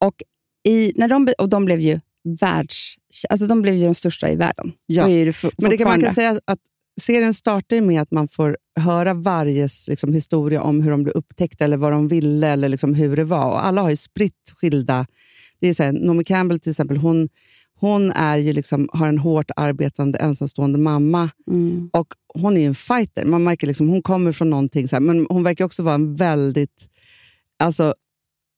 [0.02, 0.22] Och,
[0.64, 2.00] i, när de, och de blev ju
[2.40, 2.94] världs...
[3.28, 4.72] Alltså de blev ju de största i världen.
[4.86, 5.06] Ja.
[5.06, 6.58] Det Men det kan man kan säga att
[7.00, 11.64] serien startar med att man får höra varjes liksom, historia om hur de blev upptäckta
[11.64, 13.50] eller vad de ville eller liksom, hur det var.
[13.50, 15.06] Och alla har ju spritt skilda...
[15.60, 17.28] Det är så här, Naomi Campbell till exempel, hon,
[17.80, 21.90] hon är ju liksom, har en hårt arbetande ensamstående mamma Mm.
[21.92, 23.24] och hon är ju en fighter.
[23.24, 26.16] Man märker liksom, hon kommer från någonting, så här, men hon verkar också vara en
[26.16, 26.88] väldigt...
[27.58, 27.94] Alltså,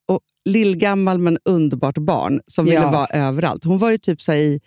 [0.09, 2.91] och lillgammal men underbart barn som ville Ja.
[2.91, 3.65] vara överallt.
[3.65, 4.61] Hon var ju typ så i...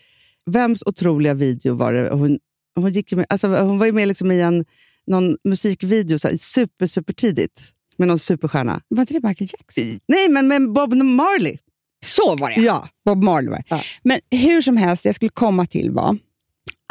[0.50, 2.10] Vems otroliga video var det?
[2.10, 2.40] Hon,
[2.76, 4.66] hon, gick med, alltså, hon var ju med liksom i en
[5.08, 7.62] någon musikvideo så här, super, super tidigt
[7.98, 8.82] med någon superstjärna.
[8.88, 10.00] Var inte det Michael Jackson?
[10.08, 11.58] Nej, men med Bob Marley.
[12.06, 12.88] Så var det Ja.
[13.06, 13.64] Bob Marley var.
[13.68, 13.82] Ja.
[14.04, 16.18] Men hur som helst, jag skulle komma till var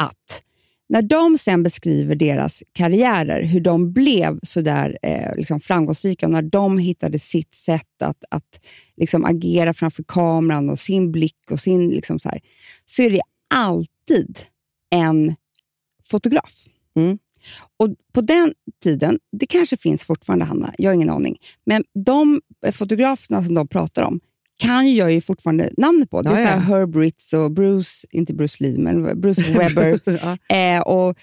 [0.03, 0.43] att
[0.89, 6.41] när de sen beskriver deras karriärer, hur de blev så där eh, liksom framgångsrika, när
[6.41, 8.65] de hittade sitt sätt att, att
[8.97, 12.39] liksom agera framför kameran och sin blick och sin liksom så här,
[12.85, 14.39] så är det alltid
[14.89, 15.35] en
[16.05, 16.65] fotograf.
[16.95, 17.17] Mm.
[17.77, 22.41] Och På den tiden, det kanske finns fortfarande Hanna, jag har ingen aning, men de
[22.65, 24.19] eh, fotograferna som de pratar om
[24.57, 26.21] kan ju jag ju fortfarande namnet på.
[26.21, 26.55] Det är Ja, så ja.
[26.59, 29.99] Herb Ritz och Bruce, inte Bruce Lee, men Bruce Webber.
[30.05, 30.55] ja.
[30.57, 31.15] eh, och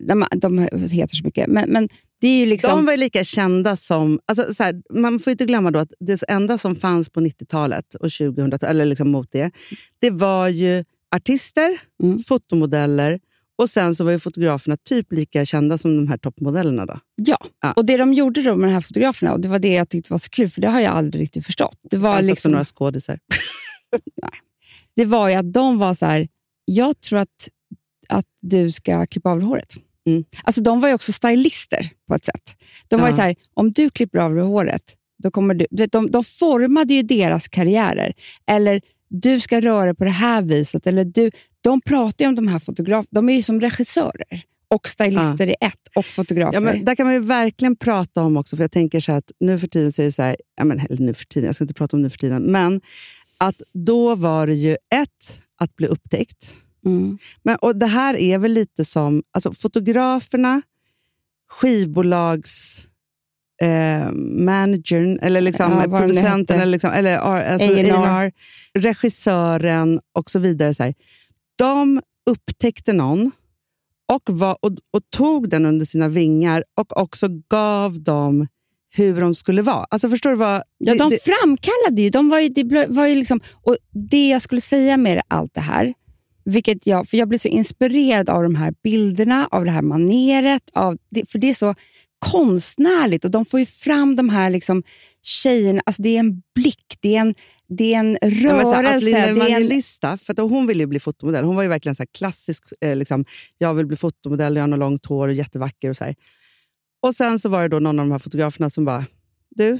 [0.00, 0.58] de, de
[0.90, 1.46] heter så mycket.
[1.48, 1.88] Men, men
[2.20, 2.70] det är ju liksom...
[2.70, 4.20] De var ju lika kända som...
[4.26, 7.94] Alltså, så här, man får inte glömma då att det enda som fanns på 90-talet
[7.94, 9.50] och 2000 eller liksom mot det,
[10.00, 10.84] det var ju
[11.16, 12.18] artister, Mm.
[12.18, 13.20] fotomodeller
[13.58, 16.86] och sen så var ju fotograferna typ lika kända som de här toppmodellerna.
[16.86, 16.98] Då.
[17.16, 17.38] Ja.
[17.62, 17.72] Ja.
[17.72, 20.12] och det de gjorde då med de här fotograferna, och det var det jag tyckte
[20.12, 21.78] var så kul, för det har jag aldrig riktigt förstått.
[21.82, 23.18] Det var, också liksom, några skådisar.
[24.96, 26.28] det var ju att de var så här,
[26.64, 27.48] jag tror att,
[28.08, 29.74] att du ska klippa av håret.
[30.06, 30.24] Mm.
[30.42, 32.56] Alltså de var ju också stylister på ett sätt.
[32.88, 33.16] De var ju Ja.
[33.16, 35.66] så här, om du klipper av dig håret, då kommer du...
[35.70, 38.12] du vet, de, de formade ju deras karriärer.
[38.46, 40.86] Eller du ska röra på det här viset.
[40.86, 43.08] Eller du, de pratar ju om de här fotograferna.
[43.10, 46.54] De är ju som regissörer och stylister i ett och fotografer.
[46.54, 49.18] Ja, men där kan man ju verkligen prata om också, för jag tänker så här
[49.18, 51.46] att nu för tiden så är det så här, ja, men, eller nu för tiden,
[51.46, 52.80] jag ska inte prata om nu för tiden, men
[53.38, 56.56] att då var det ju ett, att bli upptäckt.
[56.84, 57.18] mm.
[57.42, 60.62] Men, och Det här är väl lite som alltså, fotograferna,
[61.48, 62.87] skivbolags
[63.62, 64.12] eh,
[64.44, 68.32] managern, eller liksom, Ja, producenten, eller, liksom, eller alltså, A&R.
[68.74, 70.74] Regissören och så vidare.
[70.74, 70.94] Så här.
[71.56, 73.30] De upptäckte någon
[74.12, 78.46] och, var, och, och tog den under sina vingar och också gav dem
[78.94, 79.86] hur de skulle vara.
[79.90, 80.62] Alltså Förstår du vad...
[80.78, 82.10] Ja, de det- framkallade ju.
[82.10, 83.76] De var ju, det var ju liksom, och
[84.10, 85.94] det jag skulle säga med allt det här,
[86.44, 90.62] vilket jag, för jag blev så inspirerad av de här bilderna, av det här maneret,
[90.72, 91.74] av det, för det är så
[92.18, 94.82] konstnärligt och de får ju fram de här liksom
[95.22, 95.82] tjejerna.
[95.86, 97.34] Alltså det är en blick, det är en,
[97.68, 98.76] det är en Ja, rörelse.
[98.76, 101.44] att Linda det är en, Evangelista, för att hon ville ju bli fotomodell.
[101.44, 103.24] Hon var ju verkligen så klassisk, eh, liksom,
[103.58, 105.90] jag vill bli fotomodell, jag har långt hår och jättevacker.
[105.90, 106.14] Och, så här.
[107.02, 109.04] och sen så var det då någon av de här fotograferna som bara,
[109.50, 109.72] du,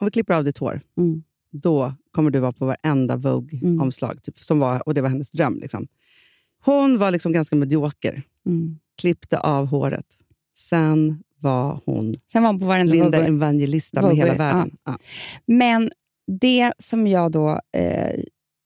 [0.00, 1.22] om vi klipper av ditt hår, Mm.
[1.52, 4.22] då kommer du vara på varenda Vogue-omslag.
[4.22, 5.58] Typ, som var, och det var hennes dröm.
[5.60, 5.86] Liksom.
[6.64, 8.78] Hon var liksom ganska medioker, mm.
[9.00, 10.06] klippte av håret.
[10.58, 13.28] Sen var hon Sen var hon på varenda Linda Vogue.
[13.28, 14.38] Evangelista med Vogue, hela ja.
[14.38, 14.76] världen.
[14.84, 14.98] Ja.
[15.46, 15.90] Men
[16.40, 18.20] det som jag då eh,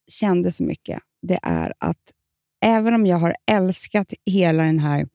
[0.09, 2.13] kände så mycket, det är att
[2.65, 5.09] även om jag har älskat hela den här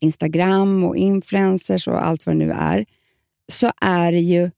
[0.00, 2.86] Instagram och influencers och allt vad det nu är,
[3.52, 4.50] så är det ju,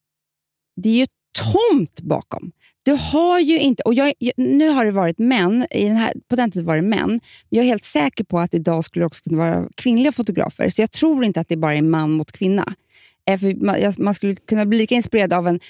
[0.76, 2.52] det är ju tomt bakom.
[2.82, 6.36] Du har ju inte, och jag, nu har det varit män, i den här, på
[6.36, 9.06] den tiden var det män, men jag är helt säker på att idag skulle det
[9.06, 12.32] också kunna vara kvinnliga fotografer, så jag tror inte att det bara är man mot
[12.32, 12.74] kvinna.
[13.28, 15.60] Eh, för man skulle kunna bli lika inspirerad av en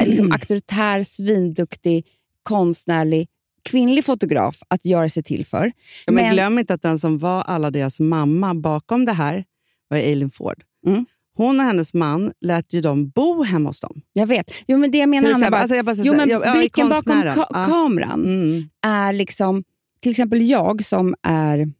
[0.00, 2.06] eh, liksom, auktoritär, svinduktig,
[2.42, 3.28] konstnärlig
[3.66, 5.72] kvinnlig fotograf att göra sig till för.
[6.06, 9.44] Ja, men, Men- glöm inte att den som var alla deras mamma bakom det här
[9.88, 10.62] var Eileen Ford.
[10.86, 11.06] Mm.
[11.36, 14.00] Hon och hennes man lät ju dem bo hemma hos dem.
[14.12, 14.50] Jag vet.
[14.66, 16.52] Jo, men det jag menar exempel, bara, alltså jag bara jo, men här, ja, ja,
[16.54, 17.64] blicken bakom ka- Ja.
[17.68, 18.68] kameran Mm.
[18.86, 19.64] är liksom...
[20.00, 21.72] Till exempel jag som är...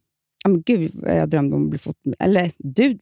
[0.44, 2.16] Men gud, jag drömde om att bli fotomodell.
[2.28, 2.98] Eller du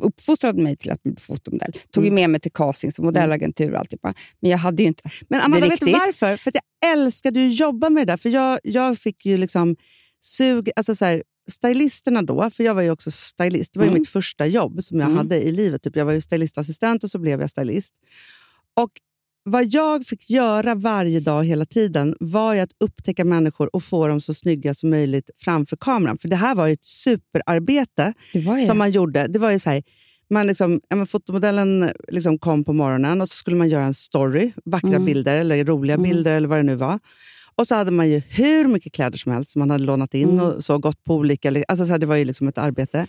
[0.00, 1.72] uppfostrade mig till att bli fotomodell.
[1.90, 2.14] Tog Mm.
[2.14, 4.14] med mig till castings och modellagentur och alltihopa.
[4.40, 6.36] Men jag hade ju inte Men Amanda, vet du varför?
[6.36, 8.16] För att jag älskade ju att jobba med det där.
[8.16, 9.76] För jag, jag fick ju liksom
[10.20, 10.70] sug...
[10.76, 13.72] Alltså så här, stylisterna då, för jag var ju också stylist.
[13.72, 14.00] Det var ju Mm.
[14.00, 15.18] mitt första jobb som jag Mm.
[15.18, 15.82] hade i livet.
[15.82, 15.96] Typ.
[15.96, 17.94] Jag var ju stylistassistent och så blev jag stylist.
[18.74, 18.90] Och
[19.44, 24.20] vad jag fick göra varje dag hela tiden var att upptäcka människor och få dem
[24.20, 26.18] så snygga som möjligt framför kameran.
[26.18, 28.14] För det här var ett superarbete
[28.66, 29.26] som man gjorde.
[29.26, 29.82] Det var ju så här,
[30.30, 34.52] man liksom, ja, fotomodellen liksom kom på morgonen och så skulle man göra en story,
[34.64, 35.04] vackra Mm.
[35.04, 36.10] bilder eller roliga Mm.
[36.10, 36.98] bilder eller vad det nu var.
[37.56, 40.30] Och så hade man ju hur mycket kläder som helst som man hade lånat in
[40.30, 40.44] Mm.
[40.44, 41.62] och så gått på olika...
[41.68, 43.06] Alltså så här, det var ju liksom ett arbete.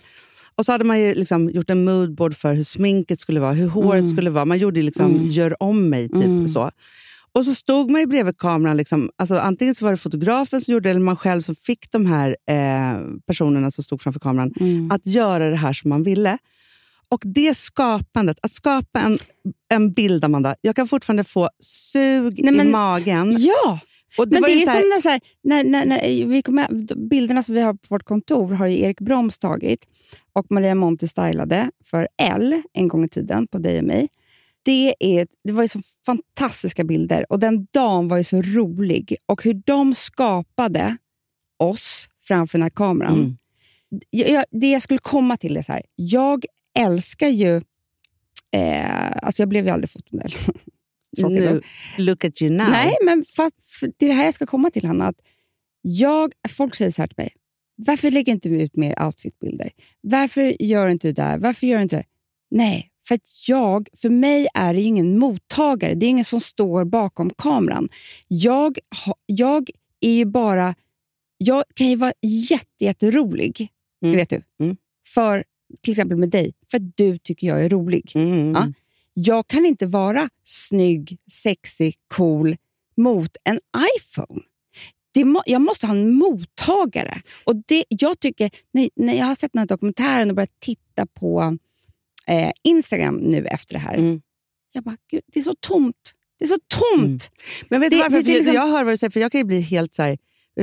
[0.54, 3.68] Och så hade man ju liksom gjort en moodboard för hur sminket skulle vara, hur
[3.68, 4.10] håret Mm.
[4.12, 4.44] skulle vara.
[4.44, 5.30] Man gjorde liksom Mm.
[5.30, 6.48] gör om mig, typ Mm.
[6.48, 6.70] så.
[7.32, 8.76] Och så stod man ju bredvid kameran.
[8.76, 11.90] Liksom, alltså antingen så var det fotografen som gjorde det eller man själv som fick
[11.92, 14.90] de här eh, personerna som stod framför kameran Mm.
[14.90, 16.38] att göra det här som man ville.
[17.08, 19.18] Och det skapandet, att skapa en,
[19.74, 20.54] en bild, Amanda.
[20.60, 23.36] Jag kan fortfarande få sug Nej, men- i magen.
[23.38, 23.78] Ja,
[24.18, 27.42] Och men det är här- som när, så här, när, när, när vi kommer, bilderna
[27.42, 29.86] som vi har på vårt kontor har ju Erik Broms tagit
[30.32, 34.08] och Maria Monti stylade för L en gång i tiden på dig och mig.
[34.62, 39.16] Det, är, det var ju så fantastiska bilder och den dagen var ju så rolig.
[39.26, 40.96] Och hur de skapade
[41.58, 43.18] oss framför den här kameran.
[43.18, 43.36] Mm.
[44.10, 45.82] Jag, det jag skulle komma till är så här.
[45.94, 46.44] Jag
[46.78, 47.56] älskar ju...
[48.52, 50.34] Eh, alltså jag blev ju aldrig fotomodell.
[51.16, 51.60] Tråkigt nu,
[52.04, 52.70] look at you now.
[52.70, 55.06] Nej, men för, för det är det här jag ska komma till, Hanna.
[55.06, 55.20] Att
[55.82, 57.32] jag, folk säger så här till mig.
[57.76, 59.70] Varför lägger inte du ut mer outfitbilder?
[60.00, 61.38] Varför gör du inte det där?
[61.38, 62.04] Varför gör du inte det?
[62.50, 65.94] Nej, för att jag, för mig är det ingen mottagare.
[65.94, 67.88] Det är ingen som står bakom kameran.
[68.28, 68.78] Jag,
[69.26, 70.74] jag är ju bara...
[71.38, 73.68] Jag kan ju vara jätte, jätterolig,
[74.02, 74.12] Mm.
[74.12, 74.42] det vet du.
[74.64, 74.76] Mm.
[75.14, 75.44] För,
[75.82, 78.12] till exempel med dig, för att du tycker jag är rolig.
[78.14, 78.52] Mm.
[78.54, 78.72] Ja.
[79.18, 82.56] Jag kan inte vara snygg, sexig, cool
[82.96, 83.60] mot en
[83.98, 84.42] iPhone.
[85.14, 87.22] Det må, jag måste ha en mottagare.
[87.44, 91.06] Och det, jag tycker, när, när jag har sett den här dokumentären och börjat titta
[91.06, 91.56] på
[92.26, 93.94] eh, Instagram nu efter det här.
[93.94, 94.20] Mm.
[94.72, 96.12] Jag bara, Gud, det är så tomt.
[96.38, 97.30] Det är så tomt.
[97.68, 98.16] Men vet du Det- varför?
[98.16, 100.02] det- det liksom- Jag hör vad du säger, för jag kan ju bli helt så
[100.02, 100.18] här,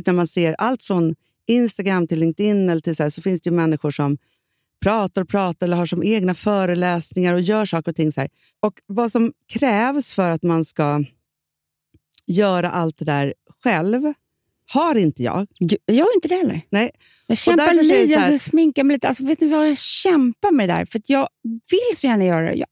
[0.06, 1.16] när man ser allt från
[1.48, 4.18] Instagram till LinkedIn eller till så, här, så finns det ju människor som
[4.84, 8.12] pratar och pratar eller har som egna föreläsningar och gör saker och ting.
[8.12, 8.30] Så här.
[8.60, 11.04] Och vad som krävs för att man ska
[12.28, 14.14] göra allt det där själv
[14.74, 15.48] har inte jag.
[15.86, 16.62] Jag gör inte det heller.
[16.70, 16.90] Nej.
[17.28, 19.08] Jag kämpar därför säger jag lite, så här- jag sminkar mig lite.
[19.08, 20.86] Alltså, vet ni vad jag kämpar med det där?
[20.86, 22.54] För jag vill så gärna göra det.
[22.54, 22.68] Jag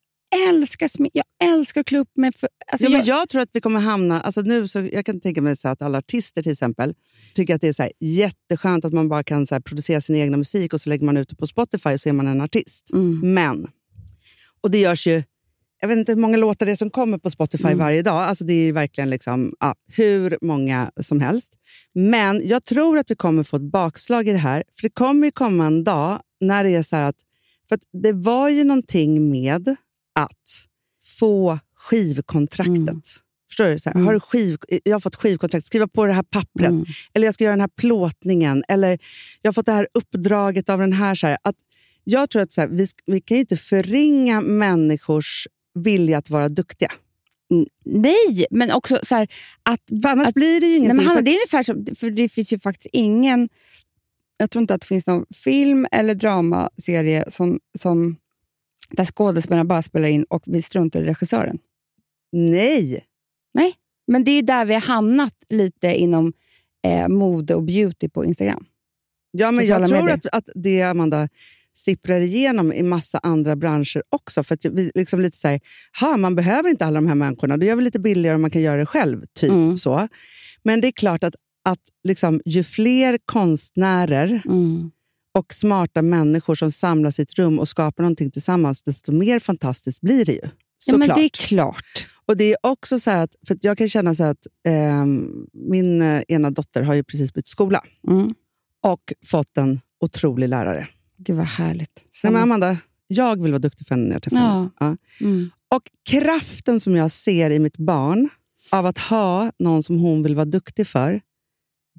[0.49, 1.11] älskar smink.
[1.13, 2.31] Jag älskar att klä upp mig.
[2.33, 4.21] För, alltså, Jo, jag, men jag tror att vi kommer hamna...
[4.21, 6.93] Alltså nu så, jag kan tänka mig så att alla artister till exempel
[7.33, 10.15] tycker att det är så här jätteskönt att man bara kan så här producera sin
[10.15, 12.41] egna musik och så lägger man ut det på Spotify och så är man en
[12.41, 12.91] artist.
[12.93, 13.33] Mm.
[13.33, 13.67] Men,
[14.61, 15.23] och det görs ju...
[15.81, 17.77] Jag vet inte hur många låtar det är som kommer på Spotify Mm.
[17.77, 18.23] varje dag.
[18.23, 21.57] Alltså det är verkligen liksom, ja, hur många som helst.
[21.93, 24.63] Men jag tror att vi kommer få ett bakslag i det här.
[24.75, 27.15] För det kommer ju komma en dag när det är så här att...
[27.69, 29.75] För att det var ju någonting med
[30.15, 30.65] att
[31.19, 32.77] få skivkontraktet.
[32.77, 33.01] Mm.
[33.49, 33.79] Förstår du?
[33.79, 34.05] Så här, Mm.
[34.05, 36.69] har du skiv, jag har fått skivkontrakt, skriva på det här pappret.
[36.69, 36.85] Mm.
[37.13, 38.63] Eller jag ska göra den här plåtningen.
[38.67, 38.99] Eller
[39.41, 41.15] jag har fått det här uppdraget av den här.
[41.15, 41.55] Så här att
[42.03, 46.49] jag tror att så här, vi, vi kan ju inte förringa människors vilja att vara
[46.49, 46.91] duktiga.
[47.85, 49.27] Nej, men också så här,
[49.63, 49.81] att...
[50.03, 50.97] För annars att blir det ju nej, ingenting.
[50.97, 53.49] men Hanna, det är ungefär som, för det finns ju faktiskt ingen...
[54.37, 58.17] Jag tror inte att det finns någon film eller dramaserie som, som,
[58.91, 61.59] där skådespelarna bara spelar in och vi struntar i regissören.
[63.53, 63.73] nej!
[64.07, 66.33] Men det är där vi har hamnat lite inom
[66.87, 68.65] eh, mode och beauty på Instagram.
[69.31, 71.29] Ja, men Sociala jag tror att, att det Amanda
[71.73, 74.43] sipprar igenom i massa andra branscher också.
[74.43, 75.59] För att vi liksom lite så här,
[75.99, 77.57] ha, man behöver inte alla de här människorna.
[77.57, 79.25] Då gör vi lite billigare om man kan göra det själv.
[79.39, 79.77] typ Mm.
[79.77, 80.07] så.
[80.63, 84.41] Men det är klart att, att liksom, ju fler konstnärer
[85.33, 90.01] och smarta människor som samlas i ett rum och skapar någonting tillsammans, desto mer fantastiskt
[90.01, 90.41] blir det ju.
[90.85, 92.07] Ja, men det är klart.
[92.25, 95.45] Och det är också så här att, för att jag kan känna så att ehm,
[95.53, 98.33] min eh, ena dotter har ju precis bytt skola Mm.
[98.83, 100.87] och fått en otrolig lärare.
[101.17, 102.05] Gud vad härligt.
[102.23, 104.69] Nej, men Amanda, jag vill vara duktig för henne när jag träffar henne.
[104.79, 104.97] Ja.
[105.21, 105.49] Mm.
[105.75, 108.29] Och kraften som jag ser i mitt barn
[108.69, 111.21] av att ha någon som hon vill vara duktig för,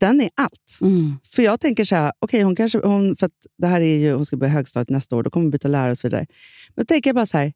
[0.06, 0.78] den är allt.
[0.80, 1.14] Mm.
[1.34, 4.26] För jag tänker så här, okej, hon kanske, hon, för det här är ju, hon
[4.26, 6.26] ska börja högstadiet nästa år, då kommer hon byta lärare och så vidare.
[6.74, 7.52] Men då tänker jag bara så här,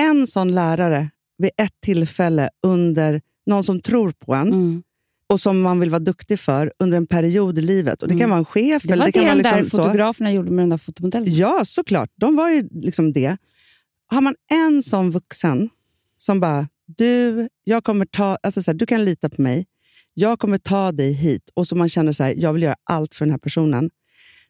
[0.00, 4.82] en sån lärare vid ett tillfälle under någon som tror på en Mm.
[5.28, 8.02] och som man vill vara duktig för under en period i livet.
[8.02, 8.30] Och Det kan Mm.
[8.30, 8.82] vara en chef.
[8.82, 9.84] Det eller var det det, kan vara de där liksom så.
[9.84, 11.34] fotograferna gjorde med den där fotomodellen.
[11.34, 12.10] Ja, såklart.
[12.16, 13.36] De var ju liksom det.
[14.06, 15.68] Har man en sån vuxen
[16.16, 19.66] som bara, du, jag kommer ta, alltså så här, du kan lita på mig.
[20.14, 21.50] Jag kommer ta dig hit.
[21.54, 23.90] Och så man känner så här, jag vill göra allt för den här personen.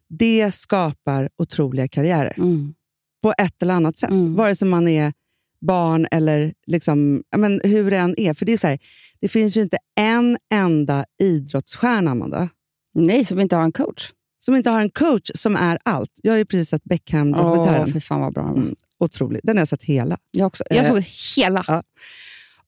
[0.09, 2.75] Det skapar otroliga karriärer Mm.
[3.23, 4.11] på ett eller annat sätt.
[4.11, 4.35] Mm.
[4.35, 5.13] Vare sig man är
[5.61, 8.35] barn eller liksom, men hur det än är.
[8.35, 8.79] För det, är så här,
[9.21, 12.49] det finns ju inte en enda idrottsstjärna, Amanda,
[12.95, 14.11] Nej, som inte har en coach.
[14.41, 16.11] som inte har en coach som är allt.
[16.23, 17.93] Jag har ju precis sett Åh, Beckham-dokumentären.
[17.93, 18.49] för fan vad bra.
[18.49, 18.75] Mm.
[18.99, 19.41] Otrolig.
[19.45, 20.19] Den har jag sett hela.
[20.31, 20.65] Jag, också.
[20.71, 21.03] jag Eh, såg
[21.37, 21.65] hela.
[21.69, 21.83] ja.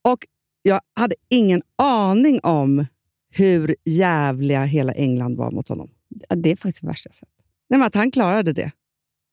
[0.02, 0.26] Och
[0.66, 2.87] jag hade ingen aning om
[3.31, 5.90] hur jävliga hela England var mot honom.
[6.29, 7.29] Ja, Det är faktiskt det värsta jag sett.
[7.70, 8.70] Nej, men att han klarade det.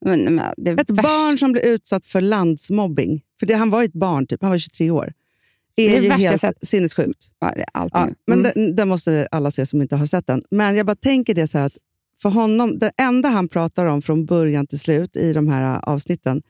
[0.06, 3.70] Men, men, det är Ett värst- barn som blev utsatt för landsmobbing, för det, han
[3.70, 5.14] var ju ett barn, typ, han var 23 år,
[5.76, 6.68] Det är är det ju värsta jag helt sett.
[6.68, 7.32] sinnessjukt.
[7.40, 7.98] Ja, det är alltid.
[8.02, 8.52] Ja, men mm.
[8.56, 10.44] den, den måste alla se som inte har sett den.
[10.52, 11.78] Men jag bara tänker det så att
[12.22, 16.42] för honom, det enda han pratar om från början till slut i de här avsnitten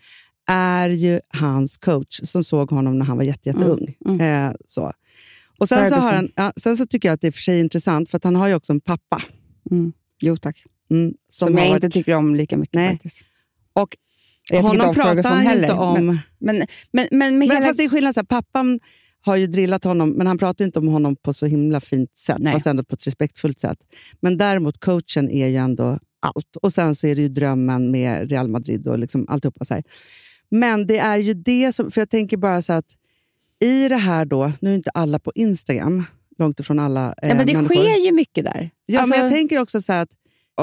[0.47, 3.95] är ju hans coach som såg honom när han var jätte, jätteung.
[4.05, 4.91] Mm, Eh, så.
[5.59, 7.59] Och sen, så har han, ja, sen så tycker jag att det är för sig
[7.59, 9.21] intressant, för han har ju också en pappa.
[9.71, 9.93] Mm.
[10.21, 10.63] Jo tack.
[10.89, 12.89] Mm, Som, har jag varit- inte tycker om lika mycket Nej.
[12.91, 13.23] faktiskt.
[13.73, 13.97] Och
[14.51, 15.61] jag inte honom om pratar han heller.
[15.63, 16.05] inte om...
[16.05, 17.65] Men, men, men, men, Men hela...
[17.65, 18.79] fast det är skillnad, så här, pappan
[19.21, 22.37] har ju drillat honom, men han pratar inte om honom på så himla fint sätt,
[22.39, 22.53] Nej.
[22.53, 23.77] fast ändå på ett respektfullt sätt.
[24.21, 26.55] Men däremot coachen är ju ändå allt.
[26.61, 29.65] Och sen så är det ju drömmen med Real Madrid och liksom alltihopa.
[29.65, 29.83] Så här.
[30.53, 32.85] Men det är ju det som, för jag tänker bara så att
[33.59, 36.03] i det här då, nu är inte alla på Instagram,
[36.37, 37.75] långt ifrån alla eh, ja, men det människor.
[37.75, 38.69] sker ju mycket där.
[38.85, 40.09] Ja, Alltså- men jag tänker också så att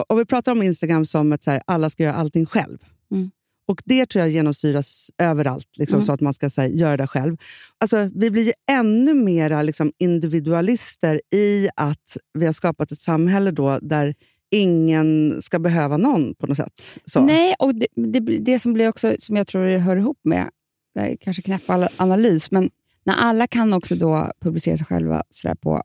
[0.09, 2.79] om vi pratar om Instagram som att så här, alla ska göra allting själv.
[3.13, 3.31] Mm.
[3.69, 6.07] Och Det tror jag genomsyras överallt, liksom, Mm.
[6.07, 7.37] så att man ska här, göra det själv.
[7.79, 13.51] Alltså, vi blir ju ännu mera liksom, individualister i att vi har skapat ett samhälle
[13.51, 14.15] då där
[14.51, 16.99] ingen ska behöva någon på något sätt.
[17.05, 17.21] Så.
[17.21, 20.51] Nej, och det, det, det som blir också, som jag tror det hör ihop med,
[20.95, 21.63] det är kanske knäpp
[21.97, 22.71] analys, men
[23.05, 25.83] när alla kan också då publicera sig själva sådär på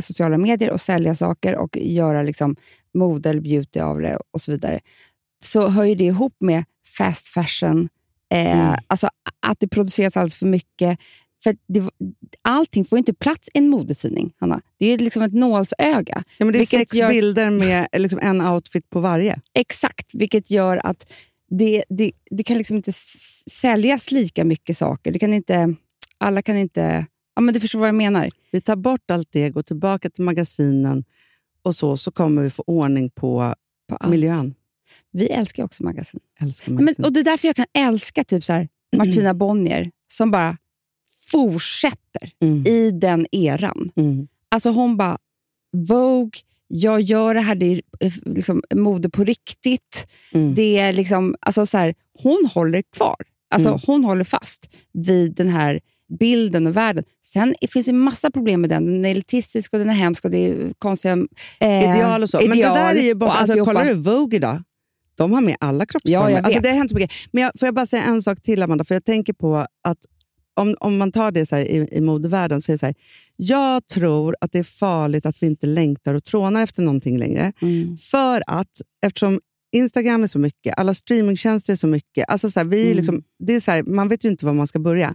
[0.00, 2.56] sociala medier och sälja saker och göra liksom
[2.94, 4.80] mode eller beauty av det och så vidare,
[5.44, 6.64] så hör ju det ihop med
[6.98, 7.88] fast fashion,
[8.34, 8.80] eh, Mm.
[8.86, 9.08] alltså
[9.40, 10.98] att det produceras alldeles för mycket.
[11.44, 11.90] För det,
[12.42, 14.60] allting får inte plats i en modetidning, Hanna.
[14.78, 16.24] Det är liksom ett nålsöga.
[16.38, 19.40] Ja, men det är sex gör- bilder med liksom, en outfit på varje.
[19.54, 21.12] Exakt, vilket gör att
[21.50, 22.92] det, det, det kan liksom inte
[23.50, 25.12] säljas lika mycket saker.
[25.12, 25.74] Det kan inte,
[26.18, 27.06] alla kan inte...
[27.34, 28.28] Ja, men du förstår vad jag menar.
[28.52, 31.04] Vi tar bort allt det, går tillbaka till magasinen
[31.62, 33.54] och så, så kommer vi få ordning på
[33.88, 34.54] På miljön.
[35.12, 36.20] Vi älskar också magasin.
[36.40, 37.04] Älskar Ja, men, magasin.
[37.04, 40.56] och Det är därför jag kan älska typ så här, Martina Bonnier som bara
[41.38, 42.66] fortsätter Mm.
[42.66, 43.90] i den eran.
[43.96, 44.28] Mm.
[44.48, 45.18] Alltså hon bara,
[45.88, 46.30] Vogue,
[46.68, 50.06] jag gör det här, det är eh, liksom mode på riktigt.
[50.32, 50.54] Mm.
[50.54, 53.16] Det är liksom, alltså så här, hon håller kvar.
[53.54, 53.80] Alltså Mm.
[53.86, 55.80] Hon håller fast vid den här
[56.18, 57.04] bilden och världen.
[57.26, 58.86] Sen finns det massa problem med den.
[58.86, 61.16] Den är elitistisk och den är hemsk och det är konstiga
[61.60, 62.40] eh, Ideal och så.
[62.40, 64.62] Men det ideal där är ju bara, alltså, kollar du Vogue idag?
[65.16, 66.14] De har med alla kroppsformer.
[66.14, 66.62] Ja, jag Alltså, vet.
[66.62, 67.10] det har hänt så mycket.
[67.32, 68.84] Men jag, får jag bara säga en sak till, Amanda?
[68.84, 69.98] För jag tänker på att
[70.54, 72.94] om, om man tar det så i, i modevärlden, så är det så här,
[73.36, 77.52] jag tror att det är farligt att vi inte längtar och trånar efter någonting längre.
[77.62, 77.96] Mm.
[77.96, 79.40] För att eftersom
[79.72, 82.24] Instagram är så mycket, alla streamingtjänster är så mycket.
[82.28, 82.96] Alltså så här, vi Mm.
[82.96, 85.14] liksom, det är så här, man vet ju inte var man ska börja.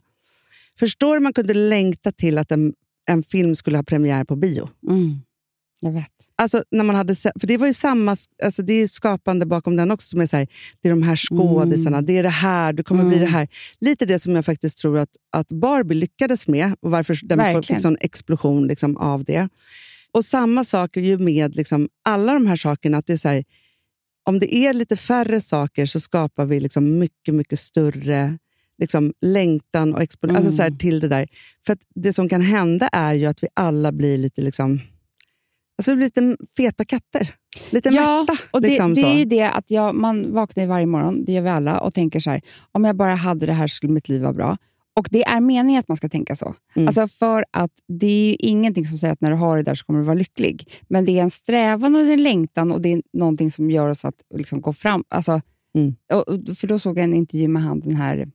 [0.80, 2.74] Förstår man kunde längta till att en,
[3.10, 4.70] en film skulle ha premiär på bio?
[4.90, 5.16] Mm.
[5.82, 6.12] Jag vet.
[6.36, 9.92] Alltså, när man hade, för det var ju samma, alltså det är skapande bakom den
[9.92, 10.48] också, som är så här,
[10.82, 13.26] det är de här skådisarna, det är det här, du kommer bli Mm.
[13.30, 13.48] det här.
[13.80, 17.80] Lite det som jag faktiskt tror att, att Barbie lyckades med och varför den Verkligen.
[17.80, 19.50] fick en explosion liksom, av det.
[20.12, 23.44] Och samma sak ju med liksom, alla de här sakerna, att det är så här,
[24.24, 28.38] om det är lite färre saker så skapar vi liksom mycket, mycket större
[28.78, 31.28] liksom, längtan och expo- alltså, så här, till det där.
[31.66, 34.82] För det som kan hända är ju att vi alla blir lite liksom,
[35.80, 37.36] alltså, vi blir lite feta katter.
[37.72, 38.44] Lite Ja, mätta.
[38.52, 41.32] och det, liksom, det är ju det att jag, man vaknar ju varje morgon, det
[41.34, 44.10] gör vi alla, och tänker så här, om jag bara hade det här skulle mitt
[44.10, 44.58] liv vara bra.
[44.96, 46.54] Och det är meningen att man ska tänka så.
[46.76, 46.88] Mm.
[46.88, 49.76] Alltså för att det är ju ingenting som säger att när du har det där
[49.76, 50.72] så kommer du vara lycklig.
[50.88, 53.72] Men det är en strävan och det är en längtan och det är någonting som
[53.72, 55.04] gör oss att liksom gå fram.
[55.10, 55.42] Alltså,
[55.76, 55.96] Mm.
[56.14, 58.28] Och- för då såg jag en intervju med han, den här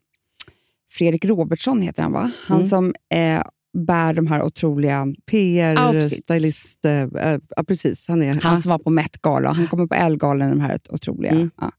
[0.93, 2.31] Fredrik Robertsson heter han va?
[2.47, 2.69] Han Mm.
[2.69, 3.43] som eh,
[3.75, 5.07] bär de här otroliga...
[5.31, 6.85] PR-stylist.
[6.85, 8.09] Äh, ja, precis.
[8.09, 8.41] Han är...
[8.43, 9.53] Han som var på Met-gala.
[9.53, 11.33] Han kommer på Elle-galan, de här otroliga.
[11.33, 11.51] Mm.
[11.61, 11.73] Ja.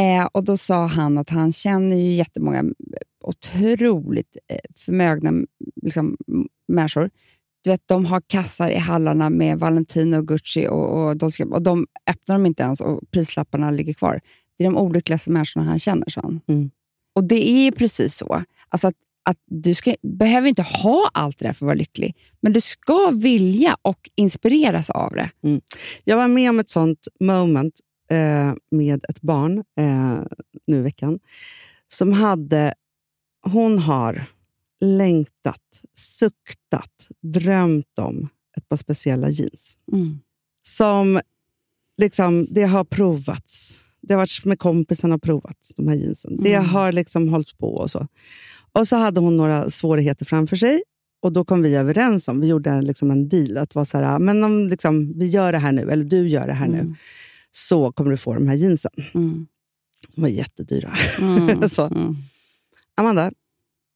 [0.00, 2.64] Eh, och Då sa han att han känner ju jättemånga
[3.24, 5.46] otroligt eh, förmögna
[5.82, 6.16] liksom,
[6.68, 7.10] människor.
[7.64, 11.86] Du vet, de har kassar i hallarna med Valentino, Gucci och, och Dolce och de
[12.10, 14.20] öppnar dem inte ens och prislapparna ligger kvar.
[14.58, 16.40] Det är de olyckligaste människorna han känner, sa han.
[16.46, 16.70] Mm.
[17.14, 18.44] Och det är ju precis så.
[18.68, 18.94] Alltså att,
[19.30, 22.60] att du ska, behöver inte ha allt det där för att vara lycklig, men du
[22.60, 25.30] ska vilja och inspireras av det.
[26.04, 30.20] Jag var med om ett sånt moment eh, med ett barn eh,
[30.66, 31.18] nu i veckan.
[31.88, 32.74] Som hade...
[33.42, 34.24] Hon har
[34.80, 39.78] längtat, suktat, drömt om ett par speciella jeans.
[39.92, 40.18] Mm.
[40.62, 41.20] Som
[41.96, 43.84] liksom, det har provats.
[44.02, 46.36] Det har varit med kompisarna och provats, de här jeansen.
[46.42, 46.68] Det Mm.
[46.68, 48.06] har liksom hållits på och så.
[48.72, 50.82] Och så hade hon några svårigheter framför sig.
[51.22, 54.18] Och Då kom vi överens om, vi gjorde liksom en deal, att vara så här,
[54.18, 56.94] men om liksom, vi gör det här nu, eller du gör det här nu, Mm.
[57.52, 58.92] så kommer du få de här jeansen.
[59.14, 59.46] Mm.
[60.14, 60.92] De var jättedyra.
[61.20, 61.68] Mm.
[61.68, 61.86] Så.
[61.86, 62.14] Mm.
[62.94, 63.32] Amanda,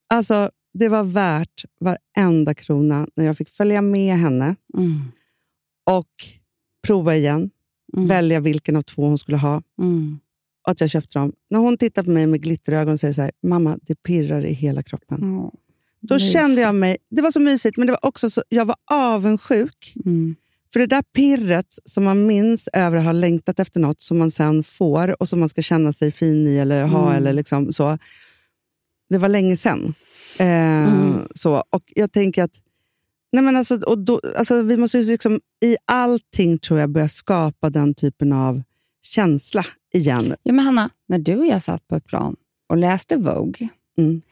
[0.07, 5.01] alltså, det var värt varenda krona när jag fick följa med henne Mm.
[5.85, 6.11] och
[6.87, 7.51] prova igen,
[7.97, 8.07] Mm.
[8.09, 9.63] välja vilken av två hon skulle ha.
[10.65, 10.67] Mm.
[10.67, 11.33] och att jag köpte dem.
[11.51, 14.53] När hon tittar på mig med glitterögon och säger så här, mamma, det pirrar i
[14.53, 15.19] hela kroppen.
[15.21, 15.53] Ja.
[16.01, 16.33] Då Mysigt.
[16.33, 19.95] kände jag mig, det var så mysigt, men det var också så, jag var avundsjuk.
[20.05, 20.37] Mm.
[20.73, 24.31] För det där pirret som man minns över att ha längtat efter något som man
[24.31, 27.03] sen får och som man ska känna sig fin i eller ha.
[27.07, 27.17] Mm.
[27.17, 27.99] Eller liksom så.
[29.09, 29.95] Det var länge sedan.
[30.39, 30.47] Eh,
[30.95, 31.29] Mm.
[31.35, 31.65] så.
[31.71, 32.61] Och jag tänker att
[33.33, 37.71] nej men alltså, och då, alltså, vi måste liksom, i allting tror jag börja skapa
[37.71, 38.63] den typen av
[39.05, 40.35] känsla igen.
[40.43, 42.37] Ja, men Hanna, när du och jag satt på ett plan
[42.69, 44.23] och läste Vogue, Mm.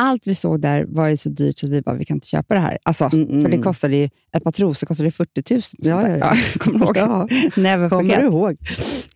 [0.00, 2.26] allt vi såg där var ju så dyrt så att vi bara, vi kan inte
[2.26, 2.78] köpa det här.
[2.82, 3.62] Alltså, Mm, mm, för det mm.
[3.64, 5.58] kostade ju, ett par trosor kostade 40 000.
[5.58, 6.34] och sånt Ja, ja, ja.
[6.58, 6.96] kommer du ihåg?
[6.96, 7.28] Ja.
[7.56, 8.20] Never Kommer forget.
[8.20, 8.56] du ihåg?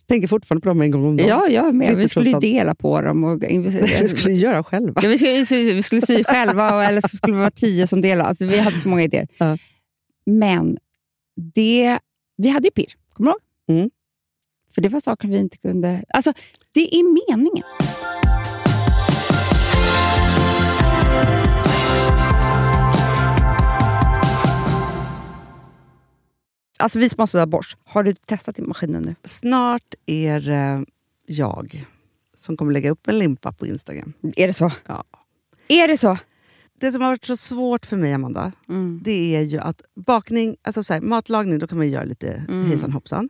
[0.07, 1.29] Tänker fortfarande på dem en gång om dagen.
[1.29, 1.95] Ja, jag med.
[1.97, 3.23] Vi skulle ju dela på dem.
[3.23, 3.39] Och
[3.99, 5.01] Det skulle vi göra själva.
[5.03, 7.87] Ja, vi, skulle, sy- vi skulle sy själva, och, eller så skulle vi vara tio
[7.87, 8.29] som delade.
[8.29, 9.27] Alltså, vi hade så många idéer.
[9.37, 9.57] Ja.
[10.25, 10.77] Men
[11.55, 11.99] det,
[12.37, 13.79] vi hade ju pirr, kommer du ihåg?
[13.79, 13.89] Mm.
[14.75, 16.03] För det var saker vi inte kunde...
[16.09, 16.33] Alltså,
[16.73, 17.03] det är
[17.35, 17.63] meningen.
[26.77, 27.77] Alltså vi sponsrar av Bosch.
[27.85, 29.15] Har du testat i maskinen nu?
[29.23, 30.85] Snart är det
[31.25, 31.85] jag
[32.37, 34.13] som kommer lägga upp en limpa på Instagram.
[34.35, 34.71] Är det så?
[34.87, 35.03] Ja.
[35.67, 36.17] Är det så?
[36.79, 38.99] Det som har varit så svårt för mig, Amanda, Mm.
[39.03, 42.45] det är ju att bakning, alltså så här, matlagning, då kan man ju göra lite
[42.49, 42.65] Mm.
[42.65, 43.29] hejsan hoppsan.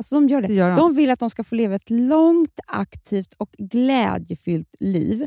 [0.00, 0.48] Alltså de gör det.
[0.48, 0.76] Det gör de.
[0.76, 5.26] de vill att de ska få leva ett långt, aktivt och glädjefyllt liv.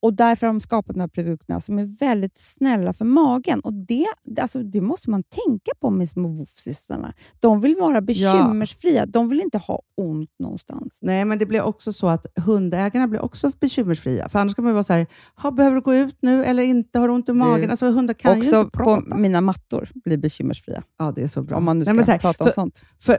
[0.00, 3.60] Och Därför har de skapat de här produkterna som är väldigt snälla för magen.
[3.60, 4.06] Och Det,
[4.40, 7.12] alltså, det måste man tänka på med små woofsisarna.
[7.40, 9.06] De vill vara bekymmersfria.
[9.06, 10.98] De vill inte ha ont någonstans.
[11.02, 14.28] Nej, men det blir också så att hundägarna blir också bekymmersfria.
[14.28, 15.06] För annars kan man ju vara så här,
[15.36, 16.98] "Ha, behöver du gå ut nu eller inte?
[16.98, 17.70] Har du ont i magen?
[17.70, 19.16] Alltså, hundar kan ju Också inte på prata.
[19.16, 20.82] mina mattor blir bekymmersfria.
[20.98, 21.56] Ja, det är så bra.
[21.56, 22.82] Om man nu ska Nej, här, prata för, om sånt.
[23.00, 23.18] För,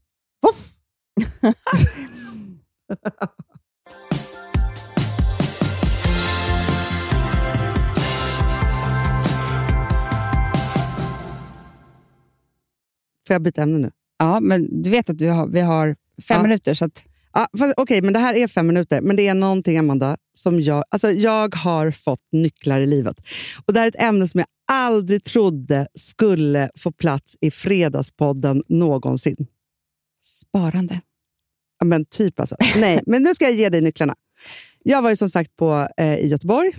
[13.27, 13.91] Får jag byta ämne nu?
[14.17, 15.87] Ja, men du vet att du har, vi har
[16.27, 16.43] fem Ja.
[16.43, 17.47] minuter, så att, Ja,
[17.77, 19.01] Okej, men det här är fem minuter.
[19.01, 20.83] Men det är någonting, Amanda, som jag...
[20.89, 23.15] Alltså, jag har fått nycklar i livet.
[23.65, 28.63] Och Det här är ett ämne som jag aldrig trodde skulle få plats i Fredagspodden
[28.69, 29.47] någonsin.
[30.21, 31.01] Sparande.
[31.79, 32.55] Ja, men typ alltså.
[32.77, 34.15] Nej, men nu ska jag ge dig nycklarna.
[34.83, 36.71] Jag var ju som sagt på, eh, i Göteborg.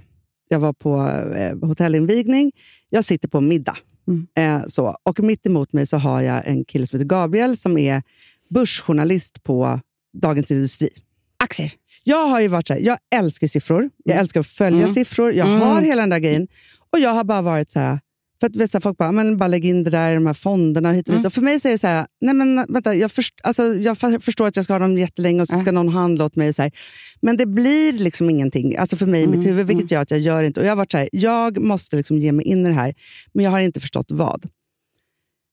[0.48, 2.52] Jag var på eh, hotellinvigning.
[2.88, 3.76] Jag sitter på middag.
[4.08, 4.26] Mm.
[4.62, 4.96] Eh, så.
[5.02, 8.02] Och mitt emot mig så har jag en kille som heter Gabriel som är
[8.50, 9.80] börsjournalist på
[10.22, 10.88] Dagens Industri.
[11.36, 11.72] Aktier.
[12.04, 13.90] Jag har ju varit så här, jag älskar siffror.
[14.04, 14.94] Jag älskar att följa Mm.
[14.94, 15.32] siffror.
[15.32, 15.60] Jag Mm.
[15.60, 16.48] har hela den där grejen.
[16.92, 18.00] Och jag har bara varit så här,
[18.42, 20.92] för att vet, så folk bara, men bara lägg in det där de här fonderna
[20.92, 21.18] hit och dit.
[21.18, 21.26] Mm.
[21.26, 23.98] Och för mig så är det så här, nej men vänta, jag, först, alltså, jag
[23.98, 26.52] förstår att jag ska ha dem jättelänge och så ska någon handla åt mig.
[26.52, 26.72] Så här.
[27.20, 30.10] Men det blir liksom ingenting alltså för mig i mitt Mm, huvud, vilket gör att
[30.10, 30.60] jag gör inte.
[30.60, 32.94] Och jag har varit så här, jag måste liksom ge mig in i det här,
[33.34, 34.46] men jag har inte förstått vad.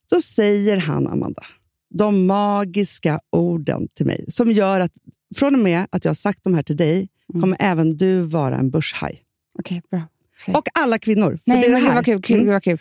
[0.09, 1.43] Då säger han, Amanda,
[1.95, 4.91] de magiska orden till mig som gör att
[5.35, 7.41] från och med att jag har sagt de här till dig Mm.
[7.41, 9.19] kommer även du vara en börshaj.
[9.59, 10.01] Okej, bra.
[10.45, 10.55] Säg.
[10.55, 11.39] Och alla kvinnor.
[11.45, 11.95] Nej, det är det men här.
[11.95, 12.21] vad kul.
[12.21, 12.61] kul, Mm.
[12.61, 12.77] kul.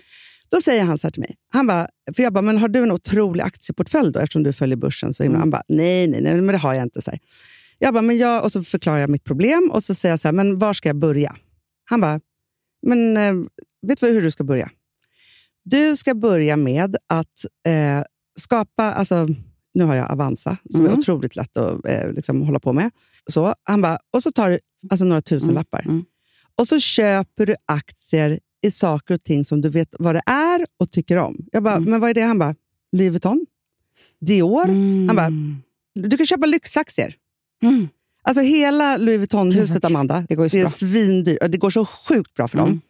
[0.50, 1.34] Då säger han så här till mig.
[1.52, 4.76] Han bara, för jag bara, men har du en otrolig aktieportfölj då, eftersom du följer
[4.76, 5.36] börsen så himla?
[5.36, 5.40] Mm.
[5.40, 7.02] Han bara, nej, nej, nej, men det har jag inte.
[7.02, 7.20] Så här.
[7.78, 10.28] Jag bara, men jag, och så förklarar jag mitt problem och så säger jag så
[10.28, 11.36] här, men var ska jag börja?
[11.84, 12.20] Han bara,
[12.86, 13.34] men eh,
[13.86, 14.70] vet du hur du ska börja?
[15.64, 18.04] Du ska börja med att eh,
[18.38, 19.26] skapa, alltså,
[19.74, 20.98] nu har jag Avanza som är Mm.
[20.98, 22.90] otroligt lätt att eh, liksom, hålla på med.
[23.30, 24.58] Så, han bara, och så tar du
[24.90, 26.04] alltså, några tusen lappar mm.
[26.58, 30.66] Och så köper du aktier i saker och ting som du vet vad det är
[30.78, 31.36] och tycker om.
[31.52, 31.90] Jag bara, Mm.
[31.90, 32.20] men vad är det?
[32.22, 32.54] Han bara,
[32.92, 33.46] Louis Vuitton,
[34.20, 34.66] Dior.
[35.06, 35.30] Han bara,
[36.08, 37.14] du kan köpa lyxaktier.
[37.62, 37.88] Mm.
[38.22, 41.38] Alltså hela Louis Vuitton-huset, Amanda, Det går det är svindyrt.
[41.48, 42.70] Det går så sjukt bra för Mm.
[42.70, 42.80] dem.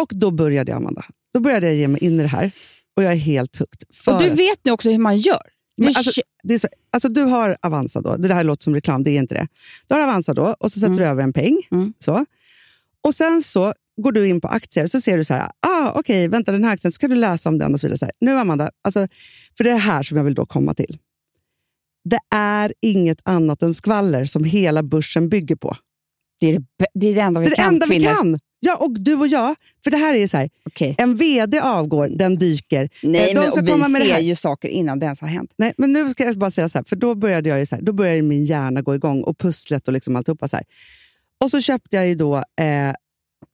[0.00, 1.04] Och då började jag, Amanda.
[1.32, 2.50] Då började jag ge mig in i det här
[2.96, 3.82] och jag är helt hooked.
[3.94, 5.42] För, Och du vet nu också hur man gör.
[5.76, 8.16] Du Men alltså, det är så, alltså du har Avanza då.
[8.16, 9.48] Det här låter som reklam, det är inte det.
[9.88, 11.58] Du har Avanza då och så sätter du över en peng.
[11.70, 11.92] Mm.
[11.98, 12.26] Så.
[13.04, 16.28] Och sen så går du in på aktier så ser du så här, ah, okej,
[16.28, 17.98] vänta den här aktien, så kan du läsa om den och så vidare.
[17.98, 18.12] Så här.
[18.20, 19.08] Nu Amanda, alltså,
[19.56, 20.98] för det är det här som jag vill då komma till.
[22.10, 25.76] Det är inget annat än skvaller som hela börsen bygger på.
[26.40, 28.14] det, är det, det är det enda vi det kan, enda vi kvinnor.
[28.14, 28.38] kan.
[28.60, 29.54] Ja, och du och jag.
[29.84, 30.94] För det här är så här, Okej.
[30.98, 32.88] en vd avgår, den dyker.
[33.02, 35.28] Nej, Eh, de men ska komma vi med ser ju saker innan det ens har
[35.28, 35.52] hänt.
[35.58, 37.82] Nej, men nu ska jag bara säga så här, för då började jag så här,
[37.82, 40.64] då började min hjärna gå igång och pusslet och liksom alltihopa så här.
[41.44, 42.94] Och så köpte jag ju då, eh,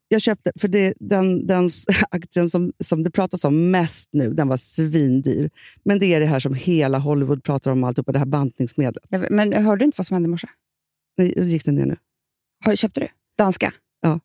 [0.07, 1.69] jag köpte, för det, den, den
[2.09, 5.49] aktien som, som det pratas om mest nu, den var svindyr.
[5.83, 9.03] Men det är det här som hela Hollywood pratar om, alltihopa, det här bantningsmedlet.
[9.09, 10.47] Jag Men hörde du inte vad som hände i morse?
[11.17, 11.97] Nej, gick den ner nu?
[12.65, 13.07] Har, köpte du?
[13.37, 13.73] Danska?
[14.01, 14.19] Ja.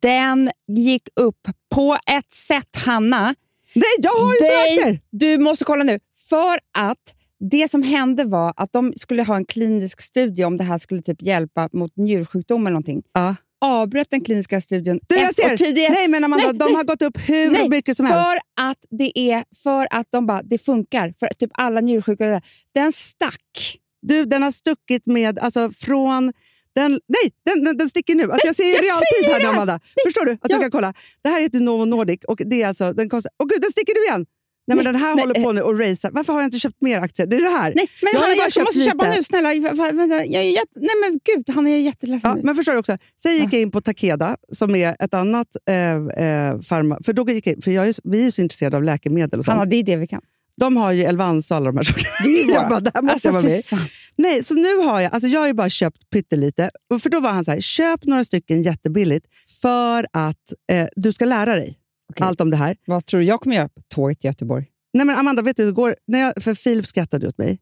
[0.00, 3.34] Den gick upp på ett sätt, Hanna.
[3.74, 5.00] Nej, jag har ju såna aktier!
[5.10, 5.98] Du måste kolla nu.
[6.28, 7.15] För att
[7.50, 11.02] det som hände var att de skulle ha en klinisk studie om det här skulle
[11.02, 13.02] typ hjälpa mot njursjukdom eller någonting.
[13.12, 13.36] Ja.
[13.60, 15.56] Avbröt den kliniska studien Du, jag ser!
[15.56, 15.92] tidigare.
[15.92, 18.42] Nej, men Amanda, Nej, de har gått upp hur Nej, mycket som för helst.
[18.60, 21.14] att det är för att de bara, det funkar.
[21.18, 22.40] För typ alla njursjuka.
[22.74, 23.78] Den stack.
[24.02, 26.32] Du, den har stuckit med, alltså från...
[26.74, 28.32] Den, nej, den, den, den sticker nu.
[28.32, 29.54] Alltså jag ser i realtid här!
[29.54, 29.80] Amanda.
[30.06, 30.32] Förstår du?
[30.32, 30.56] Att Ja.
[30.56, 30.94] du kan kolla.
[31.22, 33.32] Det här heter Novo Nordic och det är alltså, den kostar...
[33.38, 34.26] Åh gud, den sticker nu igen!
[34.66, 36.10] Nej, men den här håller på nu och racear.
[36.10, 37.26] Varför har jag inte köpt mer aktier?
[37.26, 37.72] Det är det här.
[37.76, 39.16] Nej, men Jag Hanna, jag köpt måste köpa lite.
[39.16, 39.22] nu.
[39.24, 39.48] Snälla.
[39.92, 40.70] Vänta, jag är jätte...
[40.80, 42.42] Nej men gud, Hanna, jag är jätteledsen Ja, nu.
[42.44, 42.98] men förstår du också?
[43.22, 46.98] Sen gick jag in på Takeda, som är ett annat eh, eh, farma...
[47.04, 49.44] För, då gick jag, in- för jag är, vi är så intresserade av läkemedel och
[49.44, 49.58] sånt.
[49.58, 50.20] Hanna, det är det vi kan.
[50.60, 52.08] De har ju Elvanse och alla de här sakerna.
[52.24, 53.90] Det är jag bara, det här måste alltså, jag vara med.
[54.16, 56.70] Nej, så nu har jag, alltså jag har ju bara köpt pyttelite.
[57.02, 59.26] För då var han så här, köp några stycken jättebilligt
[59.62, 61.78] för att eh, du ska lära dig
[62.10, 62.26] Okej.
[62.26, 62.76] allt om det här.
[62.86, 64.66] Vad tror du jag kommer göra på tåget till Göteborg?
[64.94, 67.58] Nej men Amanda, vet du, igår, när jag, för Filip skrattade åt mig.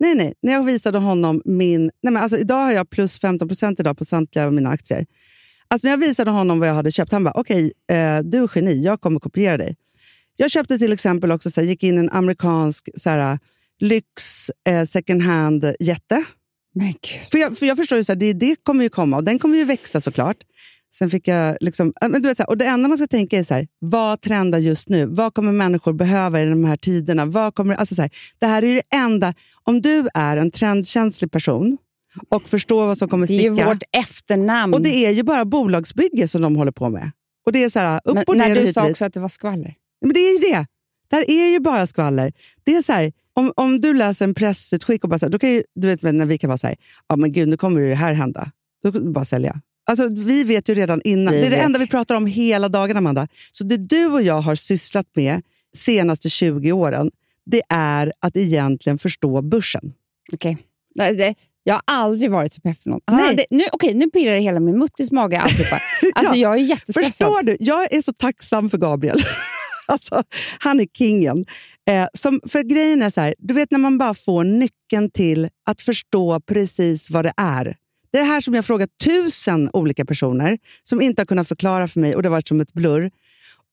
[0.00, 0.34] Nej, nej.
[0.42, 1.84] När jag visade honom min...
[1.84, 5.06] Nej, men alltså, idag har jag plus 15 procent idag på samtliga av mina aktier.
[5.68, 8.50] Alltså, när jag visade honom vad jag hade köpt, han bara, okej, eh, du är
[8.54, 9.76] geni, jag kommer kopiera dig.
[10.36, 13.38] Jag köpte till exempel också, så här, gick in en amerikansk så här,
[13.80, 16.24] lyx eh, second hand-jätte.
[17.30, 19.38] För jag, för jag förstår ju så här, det, det kommer ju komma och den
[19.38, 20.36] kommer ju växa såklart.
[20.94, 23.38] Sen fick jag liksom, men du vet, så här, och det enda man ska tänka
[23.38, 25.06] är så här, vad trendar just nu?
[25.06, 27.24] Vad kommer människor behöva i de här tiderna?
[27.24, 29.34] Vad kommer, alltså så här, det här är det enda.
[29.64, 31.78] Om du är en trendkänslig person
[32.28, 33.68] och förstår vad som kommer Det är ju sticka.
[33.68, 34.74] vårt efternamn.
[34.74, 37.10] Och det är ju bara bolagsbygge som de håller på med.
[37.46, 39.14] Och det är så här, upp men, och ner när du och sa också att
[39.14, 39.74] det var skvaller.
[40.00, 40.66] Men det är ju det.
[41.10, 42.32] Det här är ju bara skvaller.
[42.64, 45.38] Det är så här, om, om du läser en pressutskick och bara så här, då
[45.38, 46.76] kan ju, du vet när vi kan vara så här,
[47.08, 48.50] ja men gud nu kommer det här hända.
[48.82, 49.60] Då kan du bara sälja.
[49.88, 51.34] Alltså, vi vet ju redan innan.
[51.34, 51.64] Vi det är det vet.
[51.64, 53.28] enda vi pratar om hela dagen, Amanda.
[53.52, 55.42] Så det du och jag har sysslat med
[55.76, 57.10] senaste 20 åren,
[57.46, 59.92] det är att egentligen förstå börsen.
[60.32, 60.56] Okej.
[60.94, 61.34] Det-
[61.64, 63.02] Jag har aldrig varit så pepp för något.
[63.10, 63.30] Nej.
[63.30, 65.40] Ah, det, nu, okej, nu pirrar det hela min muttis mage.
[65.42, 65.74] Alltså,
[66.14, 66.34] Ja.
[66.34, 67.12] Jag är jättestressad.
[67.12, 67.56] Förstår du?
[67.60, 69.20] Jag är så tacksam för Gabriel.
[69.86, 70.22] alltså,
[70.58, 71.44] han är kingen.
[71.90, 75.48] Eh, som, för grejen är så här, du vet när man bara får nyckeln till
[75.66, 77.76] att förstå precis vad det är.
[78.10, 82.00] Det är här som jag frågat tusen olika personer som inte har kunnat förklara för
[82.00, 83.10] mig och det har varit som ett blurr.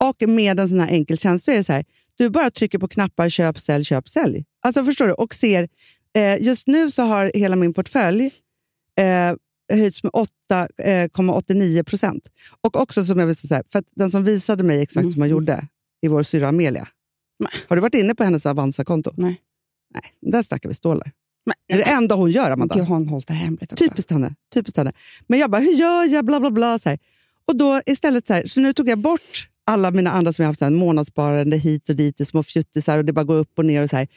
[0.03, 2.79] Och med en sån här enkel tjänst så är det så här, du bara trycker
[2.79, 4.45] på knappar köp, sälj, köp, sälj.
[4.61, 5.13] Alltså förstår du?
[5.13, 5.69] Och ser,
[6.15, 8.31] eh, just nu så har hela min portfölj
[8.99, 9.35] eh,
[9.73, 12.29] höjts med 8,89 procent.
[12.61, 15.67] Och också som jag vill säga, för den som visade mig exakt hur man gjorde
[16.01, 16.87] i vår syrra Amelia.
[17.39, 17.51] Nej.
[17.67, 19.13] Har du varit inne på hennes Avanza-konto?
[19.17, 19.41] Nej.
[19.93, 21.11] Nej, där snackar vi stålar.
[21.45, 22.75] Men, Det är det enda hon gör, Amanda.
[22.75, 23.83] Gud, hon hållit det hemligt också?
[23.83, 24.35] Typiskt henne.
[24.53, 24.93] Typiskt henne.
[25.27, 26.25] Men jag bara, hur gör jag?
[26.25, 26.79] Bla, bla, bla.
[26.79, 26.99] Så här.
[27.45, 30.49] Och då istället så här, så nu tog jag bort alla mina andra som jag
[30.49, 33.65] haft, så här, månadssparande hit och dit små fjuttisar och det bara går upp och
[33.65, 34.07] ner och så här.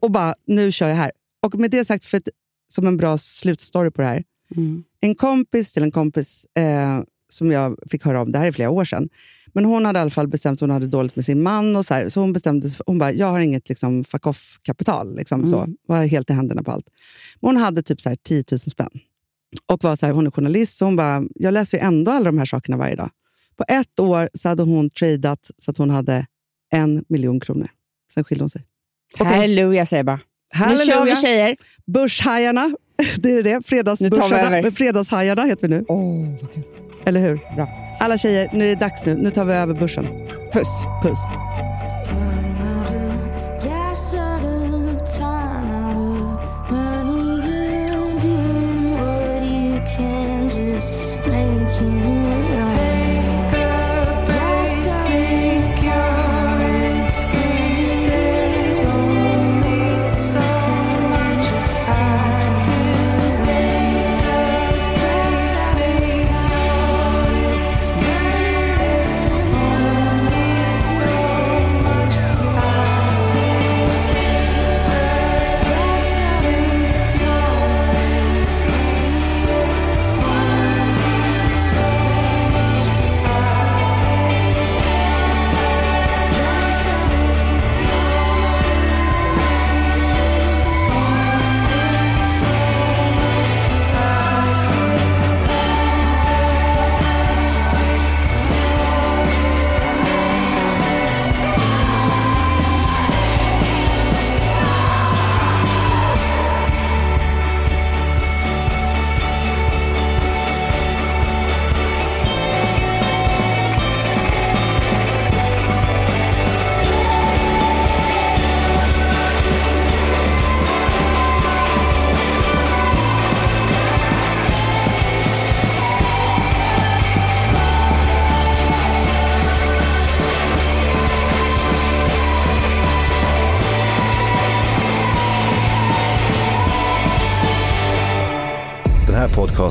[0.00, 1.12] Och bara, nu kör jag här.
[1.42, 2.28] Och med det sagt, för att,
[2.68, 4.24] som en bra slutstory på det här.
[4.56, 4.84] Mm.
[5.00, 7.00] En kompis till en kompis eh,
[7.30, 9.08] som jag fick höra om, det här är flera år sedan,
[9.56, 11.76] men hon hade i alla fall bestämt hon hade dåligt med sin man.
[11.76, 15.16] och Så, här, så hon bestämde hon bara, jag har inget liksom, fuck off-kapital.
[15.16, 16.86] Liksom, så, var helt i händerna på allt.
[17.40, 18.90] Men hon hade typ så här, 10 000 spänn.
[19.66, 22.24] Och var så här, hon är journalist, så hon bara, jag läser ju ändå alla
[22.24, 23.10] de här sakerna varje dag.
[23.56, 26.26] På ett år så hade hon tradat så att hon hade
[26.72, 27.68] en miljon kronor.
[28.14, 28.62] Sen skilde hon sig.
[29.20, 29.26] Okej.
[29.26, 30.20] Halleluja säger jag bara.
[30.68, 31.16] Nu kör vi Halleluja!
[31.16, 31.56] tjejer.
[31.86, 32.76] Börshajarna,
[33.18, 33.66] det är det.
[33.66, 34.70] Fredagsbörsarna.
[34.70, 35.84] Fredagshajarna heter vi nu.
[35.88, 36.62] Vad kul.
[37.06, 37.40] Eller hur?
[37.54, 37.68] Bra.
[38.00, 39.16] Alla tjejer, nu är det dags nu.
[39.16, 40.06] Nu tar vi över börsen.
[40.52, 40.84] Puss.
[41.02, 41.18] Puss.